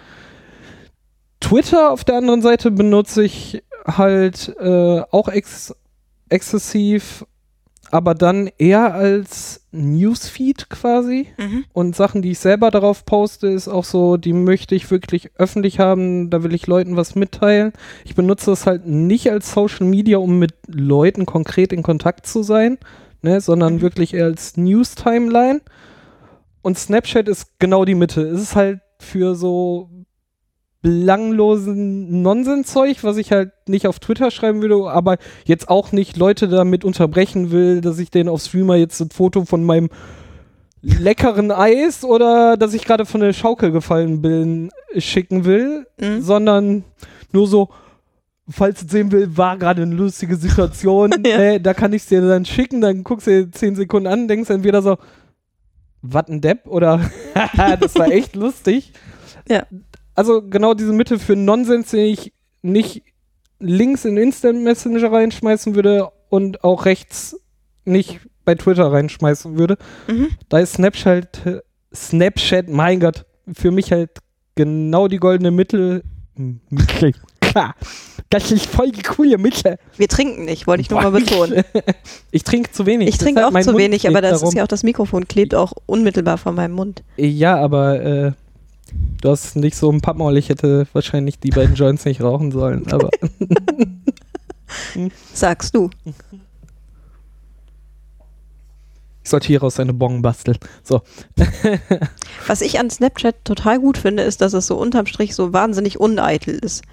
[1.39, 5.73] Twitter auf der anderen Seite benutze ich halt äh, auch ex
[6.29, 7.25] exzessiv,
[7.91, 11.27] aber dann eher als Newsfeed quasi.
[11.37, 11.65] Mhm.
[11.73, 15.79] Und Sachen, die ich selber darauf poste, ist auch so, die möchte ich wirklich öffentlich
[15.79, 17.73] haben, da will ich Leuten was mitteilen.
[18.05, 22.43] Ich benutze das halt nicht als Social Media, um mit Leuten konkret in Kontakt zu
[22.43, 22.77] sein,
[23.21, 23.81] ne, sondern Mhm.
[23.81, 25.61] wirklich eher als News-Timeline.
[26.61, 28.21] Und Snapchat ist genau die Mitte.
[28.21, 29.89] Es ist halt für so
[30.81, 36.47] belanglosen Nonsenszeug, was ich halt nicht auf Twitter schreiben würde, aber jetzt auch nicht Leute
[36.47, 39.89] damit unterbrechen will, dass ich denen auf Streamer jetzt ein Foto von meinem
[40.81, 46.21] leckeren Eis oder dass ich gerade von der Schaukel gefallen bin, schicken will, Mhm.
[46.21, 46.83] sondern
[47.33, 47.69] nur so,
[48.49, 51.37] falls du sehen will, war gerade eine lustige Situation, Ja.
[51.37, 54.27] äh, da kann ich es dir dann schicken, dann guckst du dir 10 Sekunden an,
[54.29, 54.97] denkst entweder so,
[56.01, 57.01] was ein Depp oder
[57.79, 58.93] das war echt lustig.
[59.49, 59.63] Ja.
[60.19, 63.03] Also genau diese Mitte für Nonsens, den ich nicht
[63.61, 67.39] links in Instant Messenger reinschmeißen würde und auch rechts
[67.85, 69.77] nicht bei Twitter reinschmeißen würde.
[70.09, 70.27] Mhm.
[70.49, 71.61] Da ist Snapchat,
[71.95, 74.09] Snapchat, mein Gott, für mich halt
[74.55, 76.03] genau die goldene Mittel.
[76.35, 77.13] Mittel.
[77.39, 77.75] Klar.
[78.31, 79.79] Das ist voll die coole Mitte.
[79.97, 81.63] Wir trinken nicht, wollte ich nur mal betonen.
[82.31, 83.09] Ich trinke zu wenig.
[83.09, 84.55] Ich trinke auch zu Mund wenig, aber das ist darum.
[84.55, 87.03] ja auch das Mikrofon klebt auch unmittelbar vor meinem Mund.
[87.17, 88.31] Ja, aber äh,
[89.21, 90.37] du hast nicht so ein Pappmaul.
[90.37, 92.91] Ich hätte wahrscheinlich die beiden Joints nicht rauchen sollen.
[92.91, 93.09] Aber
[95.33, 95.89] Sagst du.
[99.23, 100.57] ich sollte hieraus eine Bong basteln.
[100.83, 101.01] So.
[102.47, 105.99] Was ich an Snapchat total gut finde, ist, dass es so unterm Strich so wahnsinnig
[105.99, 106.83] uneitel ist.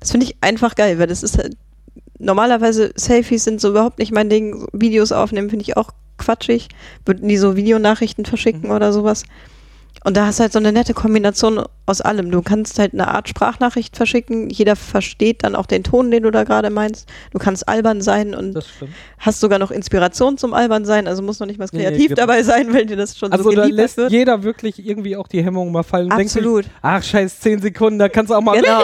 [0.00, 1.56] Das finde ich einfach geil, weil das ist halt,
[2.18, 4.66] normalerweise Selfies sind so überhaupt nicht mein Ding.
[4.72, 6.68] Videos aufnehmen finde ich auch quatschig.
[7.04, 9.24] Würden die so Videonachrichten verschicken oder sowas.
[10.04, 12.30] Und da hast du halt so eine nette Kombination aus allem.
[12.30, 14.50] Du kannst halt eine Art Sprachnachricht verschicken.
[14.50, 17.08] Jeder versteht dann auch den Ton, den du da gerade meinst.
[17.32, 18.56] Du kannst albern sein und
[19.18, 21.08] hast sogar noch Inspiration zum albern sein.
[21.08, 22.14] Also muss noch nicht mal Nee, kreativ genau.
[22.20, 24.12] dabei sein, weil dir das schon Also so da geliefert lässt wird.
[24.12, 26.66] jeder wirklich irgendwie auch die Hemmung mal fallen denkt sich, Absolut.
[26.82, 28.82] ach scheiß 10 Sekunden, da kannst du auch mal Genau.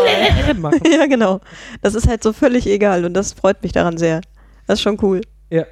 [0.61, 0.81] machen.
[0.92, 1.40] Ja, genau.
[1.83, 4.20] Das ist halt so völlig egal und das freut mich daran sehr.
[4.66, 5.20] Das ist schon cool.
[5.51, 5.66] Ja.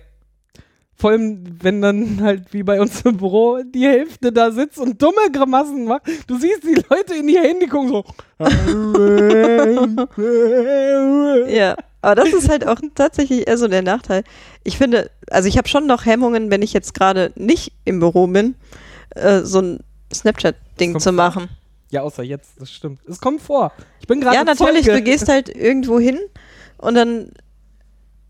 [1.00, 5.00] Vor allem, wenn dann halt wie bei uns im Büro die Hälfte da sitzt und
[5.00, 6.02] dumme Grimassen macht.
[6.26, 8.04] Du siehst die Leute in ihr Handy gucken so.
[11.48, 14.24] Ja, aber das ist halt auch tatsächlich eher so der Nachteil.
[14.64, 18.26] Ich finde, also ich habe schon noch Hemmungen, wenn ich jetzt gerade nicht im Büro
[18.26, 18.54] bin,
[19.14, 19.80] äh, so ein
[20.12, 21.48] Snapchat-Ding zu machen.
[21.90, 23.00] Ja, außer jetzt, das stimmt.
[23.08, 23.72] Es kommt vor.
[24.00, 24.98] Ich bin gerade Ja, natürlich, Zeuge.
[24.98, 26.18] du gehst halt irgendwo hin
[26.78, 27.32] und dann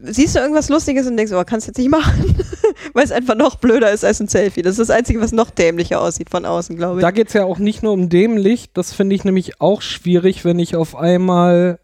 [0.03, 2.37] siehst du irgendwas Lustiges und denkst, oh, kannst jetzt nicht machen.
[2.95, 4.63] Weil es einfach noch blöder ist als ein Selfie.
[4.63, 7.03] Das ist das Einzige, was noch dämlicher aussieht von außen, glaube ich.
[7.03, 8.73] Da geht es ja auch nicht nur um dämlich.
[8.73, 11.79] Das finde ich nämlich auch schwierig, wenn ich auf einmal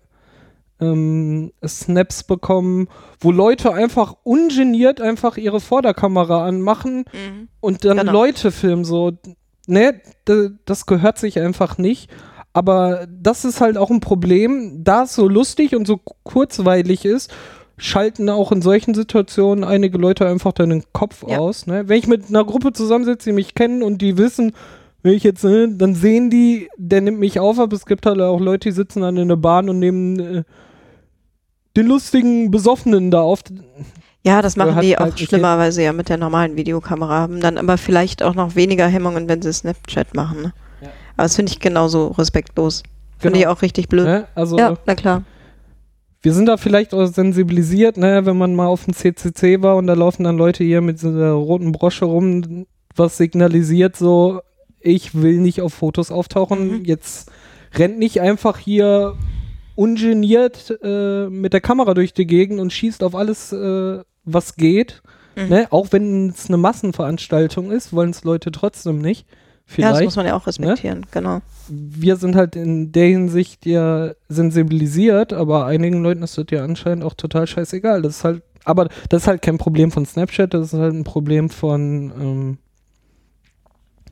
[0.81, 2.87] ähm, Snaps bekomme,
[3.21, 7.49] wo Leute einfach ungeniert einfach ihre Vorderkamera anmachen Mhm.
[7.61, 8.13] und dann Genau.
[8.13, 8.85] Leute filmen.
[8.85, 9.13] So,
[9.67, 10.01] ne,
[10.65, 12.11] das gehört sich einfach nicht.
[12.53, 17.31] Aber das ist halt auch ein Problem, da es so lustig und so kurzweilig ist,
[17.79, 21.39] schalten auch in solchen Situationen einige Leute einfach deinen Kopf Ja.
[21.39, 21.67] aus.
[21.67, 21.89] Ne?
[21.89, 24.53] Wenn ich mit einer Gruppe zusammensitze, die mich kennen und die wissen,
[25.03, 28.21] wenn ich jetzt, äh, dann sehen die, der nimmt mich auf, aber es gibt halt
[28.21, 30.43] auch Leute, die sitzen dann in der Bahn und nehmen äh,
[31.77, 33.41] den lustigen Besoffenen da auf.
[34.25, 37.41] Ja, das machen die halt auch schlimmer, weil sie ja mit der normalen Videokamera haben.
[37.41, 40.43] Dann aber vielleicht auch noch weniger Hemmungen, wenn sie Snapchat machen.
[40.43, 40.53] Ne?
[40.81, 40.89] Ja.
[41.17, 42.83] Aber das finde ich genauso respektlos.
[43.19, 43.51] Finde Genau.
[43.53, 44.07] ich auch richtig blöd.
[44.07, 44.27] Ne?
[44.35, 45.23] Also Ja, na klar.
[46.27, 49.87] Wir sind da vielleicht auch sensibilisiert, ne, wenn man mal auf dem CCC war und
[49.87, 54.41] da laufen dann Leute hier mit so einer roten Brosche rum, was signalisiert so,
[54.81, 56.85] ich will nicht auf Fotos auftauchen, Mhm.
[56.85, 57.31] jetzt
[57.75, 59.15] rennt nicht einfach hier
[59.77, 65.03] ungeniert äh, mit der Kamera durch die Gegend und schießt auf alles, äh, was geht.
[65.37, 65.49] Mhm.
[65.49, 65.67] Ne?
[65.71, 69.29] Auch wenn es eine Massenveranstaltung ist, wollen es Leute trotzdem nicht.
[69.69, 70.05] Ja, das Vielleicht.
[70.05, 71.41] muss man ja auch respektieren, genau.
[71.69, 77.03] wir sind halt in der Hinsicht ja sensibilisiert, aber einigen Leuten ist das ja anscheinend
[77.03, 78.01] auch total scheißegal.
[78.03, 81.03] Das ist halt, aber das ist halt kein Problem von Snapchat, das ist halt ein
[81.03, 82.59] Problem von, ähm,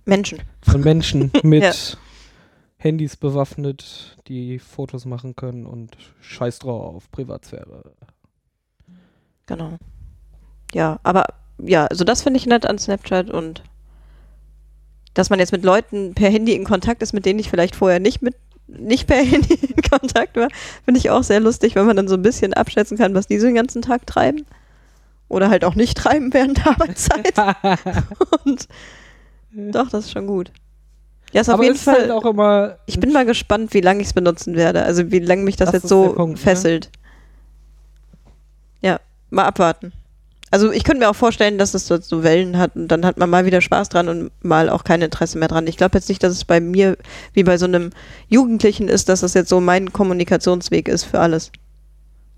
[0.04, 0.40] Menschen.
[0.60, 1.72] von Menschen mit Ja.
[2.76, 7.92] Handys bewaffnet, die Fotos machen können und scheiß drauf auf Privatsphäre.
[9.46, 9.78] Genau.
[10.74, 11.26] Ja, aber
[11.58, 13.62] ja, also das finde ich nett an Snapchat und
[15.14, 18.00] dass man jetzt mit Leuten per Handy in Kontakt ist, mit denen ich vielleicht vorher
[18.00, 18.34] nicht mit
[18.66, 20.48] nicht per Handy in Kontakt war,
[20.84, 23.38] finde ich auch sehr lustig, wenn man dann so ein bisschen abschätzen kann, was die
[23.38, 24.44] so den ganzen Tag treiben.
[25.28, 27.34] Oder halt auch nicht treiben während der Arbeitszeit.
[28.44, 28.68] und
[29.52, 30.50] doch, das ist schon gut.
[31.32, 32.02] Ja, ist auf aber jeden ist Fall.
[32.02, 32.78] halt auch immer.
[32.86, 34.82] ich bin mal gespannt, wie lange ich es benutzen werde.
[34.84, 36.40] Also wie lange mich das, Das jetzt so Punkt, ne?
[36.42, 36.90] fesselt.
[38.82, 39.00] Ja,
[39.30, 39.92] mal abwarten.
[40.54, 43.18] Also ich könnte mir auch vorstellen, dass es dort so Wellen hat und dann hat
[43.18, 45.66] man mal wieder Spaß dran und mal auch kein Interesse mehr dran.
[45.66, 46.96] Ich glaube jetzt nicht, dass es bei mir
[47.32, 47.90] wie bei so einem
[48.28, 51.50] Jugendlichen ist, dass das jetzt so mein Kommunikationsweg ist für alles.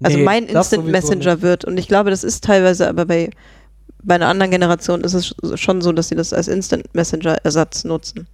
[0.02, 1.42] Also Nee, mein Instant Messenger nicht.
[1.42, 1.66] wird.
[1.66, 3.28] Und ich glaube, das ist teilweise aber bei,
[4.02, 7.84] bei einer anderen Generation ist es schon so, dass sie das als Instant Messenger Ersatz
[7.84, 8.26] nutzen.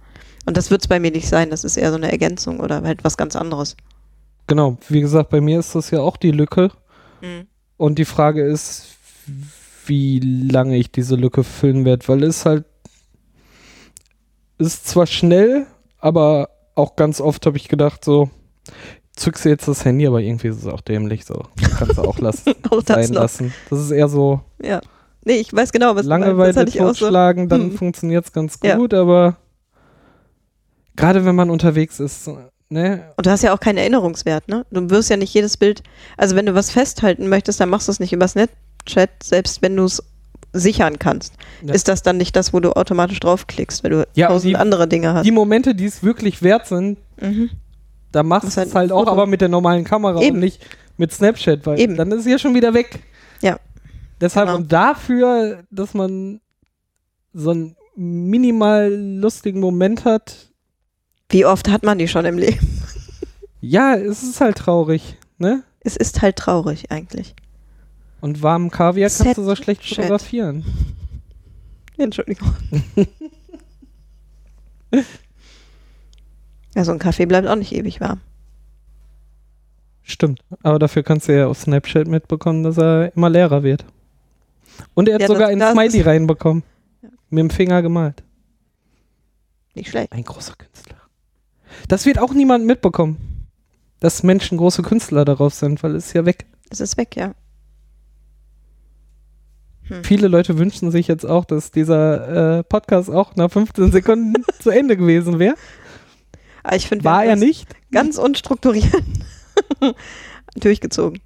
[0.45, 1.49] Und das wird es bei mir nicht sein.
[1.49, 3.75] Das ist eher so eine Ergänzung oder halt was ganz anderes.
[4.47, 6.71] Genau, wie gesagt, bei mir ist das ja auch die Lücke.
[7.75, 8.85] Und die Frage ist,
[9.87, 12.65] wie lange ich diese Lücke füllen werde, weil es halt
[14.57, 15.65] ist zwar schnell,
[15.99, 18.29] aber auch ganz oft habe ich gedacht, so,
[19.15, 21.43] zückst du jetzt das Handy, aber irgendwie ist es auch dämlich so.
[21.77, 23.21] Kannst du auch lassen, Auch das sein noch.
[23.21, 23.53] lassen.
[23.69, 24.81] Das ist eher so Ja.
[25.25, 26.05] Nee, ich weiß genau, was.
[26.05, 27.05] Langeweile Das auch so.
[27.05, 27.77] totschlagen, dann Hm.
[27.77, 28.75] funktioniert es ganz Ja.
[28.75, 29.37] gut, aber
[30.95, 32.29] gerade wenn man unterwegs ist,
[32.69, 33.11] ne?
[33.17, 34.65] Und du hast ja auch keinen Erinnerungswert, ne?
[34.71, 35.81] Du wirst ja nicht jedes Bild,
[36.17, 38.35] also wenn du was festhalten möchtest, dann machst du es nicht übers
[38.85, 40.03] Netchat, selbst wenn du es
[40.51, 41.33] sichern kannst.
[41.63, 41.73] Ja.
[41.73, 44.87] Ist das dann nicht das, wo du automatisch draufklickst, weil du Ja, tausend die- andere
[44.87, 45.25] Dinge hast?
[45.25, 47.51] Die Momente, die es wirklich wert sind, Mhm.
[48.11, 50.35] Da machst du es halt auch, aber mit der normalen Kamera Eben.
[50.35, 50.63] und nicht
[50.97, 51.95] mit Snapchat, weil Eben.
[51.95, 52.99] dann ist es ja schon wieder weg.
[53.41, 53.59] Ja.
[54.21, 54.57] Deshalb Genau.
[54.59, 56.39] und dafür, dass man
[57.33, 60.51] so einen minimal lustigen Moment hat,
[61.29, 62.83] Wie oft hat man die schon im Leben?
[63.61, 65.63] ja, es ist halt traurig, ne?
[65.79, 67.33] Es ist halt traurig eigentlich.
[68.23, 69.97] Und warmen Kaviar kannst du so schlecht Chat.
[69.97, 70.63] fotografieren.
[71.97, 72.55] Entschuldigung.
[76.73, 78.21] ja, so ein Kaffee bleibt auch nicht ewig warm.
[80.03, 80.39] Stimmt.
[80.61, 83.83] Aber dafür kannst du ja auf Snapchat mitbekommen, dass er immer leerer wird.
[84.93, 86.63] Und er hat Ja, sogar ein Smiley reinbekommen.
[87.29, 88.23] Mit dem Finger gemalt.
[89.75, 90.13] Nicht schlecht.
[90.13, 90.95] Ein großer Künstler.
[91.89, 93.49] Das wird auch niemand mitbekommen,
[93.99, 96.45] dass Menschen große Künstler darauf sind, weil es ist ja weg.
[96.69, 97.35] Es ist weg, ja.
[100.03, 104.69] Viele Leute wünschen sich jetzt auch, dass dieser äh, Podcast auch nach 15 Sekunden zu
[104.69, 105.55] Ende gewesen wäre.
[106.63, 107.67] Aber ich finde, War er nicht?
[107.91, 109.03] Ganz unstrukturiert
[110.55, 111.19] durchgezogen.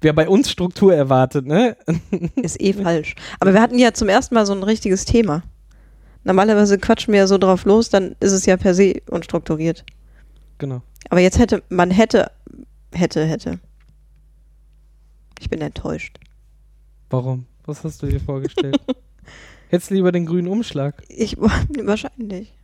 [0.00, 1.76] Wer bei uns Struktur erwartet, ne?
[2.36, 3.14] Ist eh falsch.
[3.38, 5.42] Aber wir hatten ja zum ersten Mal so ein richtiges Thema.
[6.24, 9.84] Normalerweise quatschen wir ja so drauf los, dann ist es ja per se unstrukturiert.
[10.58, 10.82] Genau.
[11.08, 12.30] Aber jetzt hätte, man hätte,
[12.92, 13.58] hätte, hätte.
[15.40, 16.18] Ich bin enttäuscht.
[17.12, 17.44] Warum?
[17.66, 18.80] Was hast du dir vorgestellt?
[19.68, 21.02] Hättest du lieber den grünen Umschlag.
[21.08, 22.54] Ich, wahrscheinlich.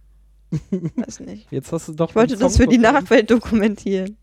[0.97, 1.53] Weiß nicht.
[1.53, 2.09] Jetzt hast du doch.
[2.09, 2.79] Ich wollte das für die.
[2.79, 4.17] Nachwelt dokumentieren.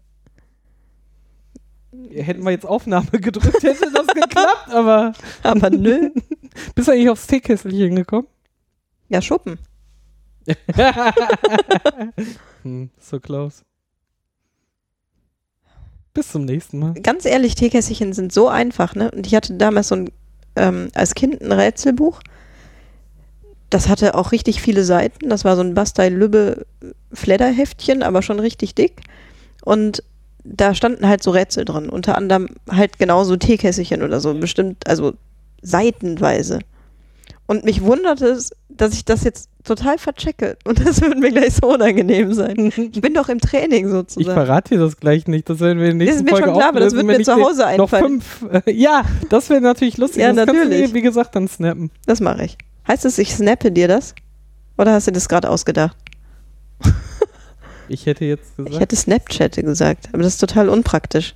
[2.10, 5.14] Hätten wir jetzt Aufnahme gedrückt, hätte das geklappt, aber.
[5.44, 6.10] Aber nö.
[6.74, 8.28] Bist du eigentlich aufs Teekesselchen gekommen?
[9.10, 9.60] Ja, Schuppen.
[12.64, 13.64] hm, so close.
[16.16, 16.94] Bis zum nächsten Mal.
[16.94, 19.12] Ganz ehrlich, Teekässchen sind so einfach, ne?
[19.12, 20.10] Und ich hatte damals so ein,
[20.56, 22.22] ähm, als Kind ein Rätselbuch.
[23.70, 25.30] Das hatte auch richtig viele Seiten.
[25.30, 26.66] Das war so ein Bastei Lübbe
[27.12, 29.02] Fledderheftchen, aber schon richtig dick.
[29.66, 30.04] Und
[30.46, 31.90] da standen halt so Rätsel drin.
[31.90, 34.34] Unter anderem halt genauso Teekässchen oder so.
[34.36, 35.16] Bestimmt, also
[35.62, 36.60] seitenweise.
[37.48, 40.58] Und mich wundert es, dass ich das jetzt total verchecke.
[40.66, 42.72] Und das würde mir gleich so unangenehm sein.
[42.78, 44.34] Ich bin doch im Training Ich sozusagen.
[44.34, 45.50] verrate dir das gleich nicht.
[45.50, 47.06] Das werden wir in der Das ist nächsten mir Folge schon klar, aber das wird
[47.06, 48.22] mir ich zu Hause Noch einfallen.
[48.22, 48.46] fünf.
[48.66, 50.22] Äh, ja, das wäre natürlich lustig.
[50.24, 50.88] Ja, das du natürlich.
[50.90, 51.92] dir, wie gesagt, dann snappen.
[52.06, 52.58] Das mache ich.
[52.88, 54.14] Heißt es, ich snappe dir das?
[54.78, 55.96] Oder hast du das gerade ausgedacht?
[57.88, 61.36] Ich hätte jetzt Ich gesagt, hätte Snapchat gesagt, aber das ist total unpraktisch.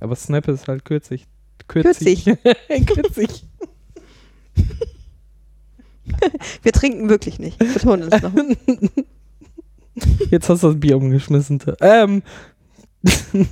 [0.00, 1.24] aber Snap ist halt kürzlich.
[1.68, 2.24] Kürzig.
[2.24, 3.44] kürzig.
[6.62, 7.62] Wir trinken wirklich nicht.
[7.62, 8.32] Ich betone das noch.
[10.30, 11.60] Jetzt hast du das Bier umgeschmissen.
[11.80, 12.22] Ähm.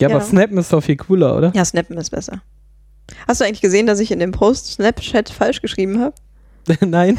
[0.00, 0.20] ja, aber Ja.
[0.20, 1.52] Snappen ist doch viel cooler, oder?
[1.54, 2.42] Ja, Snappen ist besser.
[3.26, 6.14] Hast du eigentlich gesehen, dass ich in dem Post Snapchat falsch geschrieben habe?
[6.86, 7.16] Nein.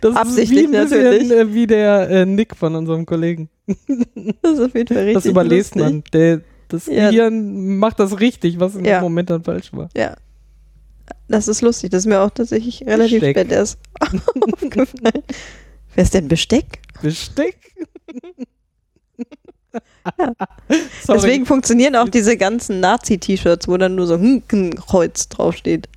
[0.00, 1.30] Das Absichtlich ist wie bisschen, natürlich.
[1.32, 3.48] äh, wie der äh, Nick von unserem Kollegen.
[4.42, 5.14] Das ist auf jeden Fall richtig.
[5.14, 5.92] das überlässt lustig.
[5.92, 6.04] man.
[6.12, 7.10] Der, das Ja.
[7.10, 8.98] Gehirn macht das richtig, was in Ja.
[9.00, 9.88] dem Moment dann falsch war.
[9.96, 10.16] Ja.
[11.28, 11.90] Das ist lustig.
[11.90, 13.36] Das ist mir auch tatsächlich relativ Besteck.
[13.38, 13.78] spät erst
[14.52, 15.22] aufgefallen.
[15.94, 16.80] Wer ist denn Besteck?
[17.00, 17.56] Besteck?
[20.18, 20.32] Ja.
[21.08, 24.42] Deswegen funktionieren auch diese ganzen Nazi-T-Shirts, wo dann nur so ein
[24.76, 25.88] Kreuz draufsteht.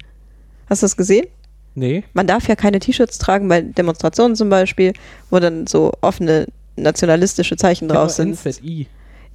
[0.69, 1.27] Hast du das gesehen?
[1.75, 2.03] Nee.
[2.13, 4.93] Man darf ja keine T-Shirts tragen bei Demonstrationen zum Beispiel,
[5.29, 6.47] wo dann so offene
[6.77, 8.39] nationalistische Zeichen drauf sind.
[8.45, 8.87] NZI.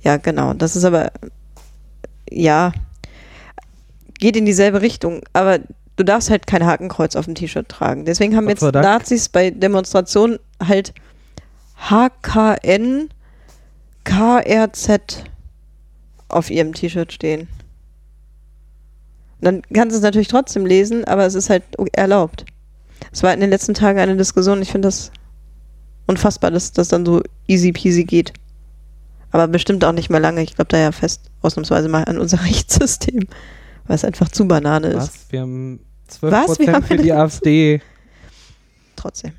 [0.02, 0.54] Ja, genau.
[0.54, 1.12] Das ist aber,
[2.30, 2.72] ja,
[4.20, 5.22] geht in dieselbe Richtung.
[5.32, 5.58] Aber
[5.96, 8.04] du darfst halt kein Hakenkreuz auf dem T-Shirt tragen.
[8.04, 8.74] Deswegen haben jetzt Dank.
[8.74, 10.94] Nazis bei Demonstrationen halt
[11.76, 13.08] HKN
[14.04, 15.24] KRZ
[16.28, 17.48] auf ihrem T-Shirt stehen.
[19.40, 21.62] Dann kannst du es natürlich trotzdem lesen, aber es ist halt
[21.92, 22.44] erlaubt.
[23.12, 24.60] Es war in den letzten Tagen eine Diskussion.
[24.62, 25.10] Ich finde das
[26.06, 28.32] unfassbar, dass das dann so easy peasy geht.
[29.32, 30.42] Aber bestimmt auch nicht mehr lange.
[30.42, 33.26] Ich glaube da ja fest ausnahmsweise mal an unser Rechtssystem,
[33.90, 34.96] weil es einfach zu Banane ist.
[34.96, 35.26] Was?
[35.30, 36.58] Wir haben 12% Was?
[36.60, 37.80] Wir haben für die AfD.
[38.94, 39.32] Trotzdem.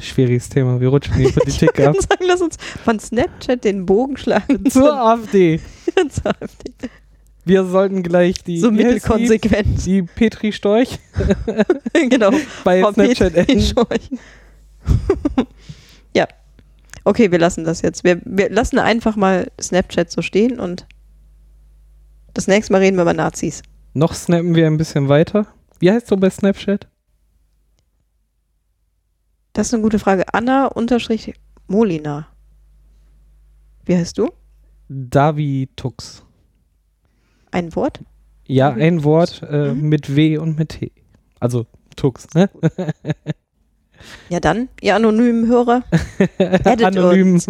[0.00, 0.80] Schwieriges Thema.
[0.80, 1.96] Wir rutschen die Politik ab.
[1.96, 5.58] sagen, lass uns von Snapchat den Bogen schlagen Zur AfD.
[6.10, 6.72] zur AfD.
[7.44, 9.84] Wir sollten gleich die, So heißt mittelkonsequent.
[9.84, 11.00] die, Petri Storch
[11.92, 12.30] genau.
[12.62, 13.60] bei Frau Snapchat Petri.
[13.60, 14.10] Schorch.
[16.14, 16.28] ja.
[17.02, 18.04] Okay, wir lassen das jetzt.
[18.04, 20.86] Wir, wir lassen einfach mal Snapchat so stehen und
[22.34, 23.62] das nächste Mal reden wir über Nazis.
[23.96, 25.46] Noch snappen wir ein bisschen weiter.
[25.78, 26.86] Wie heißt du bei Snapchat?
[29.54, 30.24] Das ist eine gute Frage.
[30.34, 31.32] Anna unterstrich
[31.66, 32.28] Molina.
[33.86, 34.28] Wie heißt du?
[34.90, 36.22] Davitux.
[37.50, 38.00] Ein Wort?
[38.46, 38.82] Ja, Mhm.
[38.82, 39.88] ein Wort äh, Mhm.
[39.88, 40.92] mit W und mit T.
[41.40, 41.64] Also
[41.96, 42.50] Tux, ne?
[44.28, 45.82] Ja dann, ihr anonymen Hörer,
[46.84, 47.40] Anonym.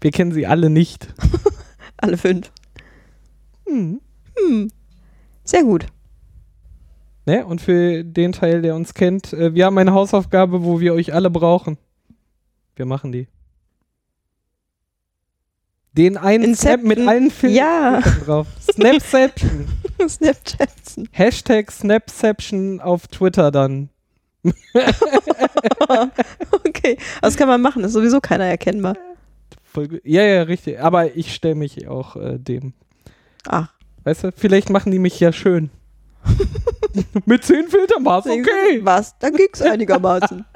[0.00, 1.06] Wir kennen sie alle nicht.
[1.98, 2.50] alle fünf.
[3.68, 4.00] Hm.
[4.38, 4.70] Hm.
[5.44, 5.86] Sehr gut.
[7.26, 7.44] Ne?
[7.46, 11.12] Und für den Teil, der uns kennt, äh, wir haben eine Hausaufgabe, wo wir euch
[11.14, 11.78] alle brauchen.
[12.74, 13.28] Wir machen die.
[15.92, 16.88] Den einen Snap Inception.
[16.88, 18.00] mit allen Filmen Ja.
[18.24, 18.46] drauf.
[18.60, 19.68] Snapception.
[20.08, 20.70] Snapchat.
[21.12, 23.90] Hashtag Snapception auf Twitter dann.
[26.66, 28.96] okay, das kann man machen, ist sowieso keiner erkennbar.
[30.02, 30.80] Ja, ja, richtig.
[30.80, 32.72] Aber ich stelle mich auch äh, dem.
[33.46, 33.72] Ach,
[34.04, 35.70] Weißt du, vielleicht machen die mich ja schön.
[37.26, 38.80] Mit 10 Filtern war's okay.
[38.82, 39.18] Was?
[39.18, 40.44] Da ging's einigermaßen.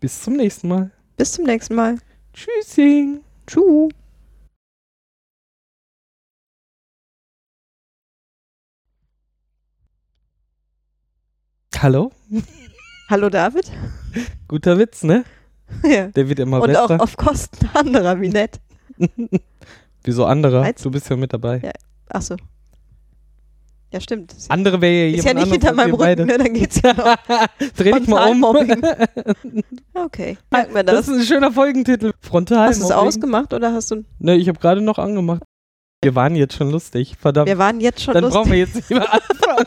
[0.00, 0.90] Bis zum nächsten Mal.
[1.18, 1.98] Bis zum nächsten Mal.
[2.32, 3.22] Tschüssing.
[3.46, 3.90] Tschüss.
[11.76, 12.12] Hallo?
[13.10, 13.70] Hallo David.
[14.48, 15.24] Guter Witz, ne?
[15.84, 16.06] Ja.
[16.08, 17.02] Der wird immer Und auch besser.
[17.02, 18.60] auf Kosten anderer, wie nett.
[20.04, 20.60] Wieso andere?
[20.60, 21.60] Meinst Du bist ja mit dabei.
[21.64, 21.72] Ja.
[22.08, 22.36] Achso.
[23.92, 24.34] Ja, stimmt.
[24.48, 26.38] Andere wäre ja ist ja jemand nicht hinter meinem Rücken, ne?
[26.38, 27.16] Dann geht's ja noch.
[27.76, 28.44] Dreh dich mal um.
[29.94, 31.08] Okay, merken wir Das das.
[31.08, 32.12] ist ein schöner Folgentitel.
[32.20, 32.68] Frontal.
[32.68, 34.04] Hast du es ausgemacht oder hast du.
[34.20, 35.42] Ne, ich habe gerade noch angemacht.
[36.02, 37.16] Wir waren jetzt schon lustig.
[37.18, 37.48] Verdammt.
[37.48, 38.38] Wir waren jetzt schon Dann lustig.
[38.40, 39.66] brauchen wir jetzt nicht mehr anfangen.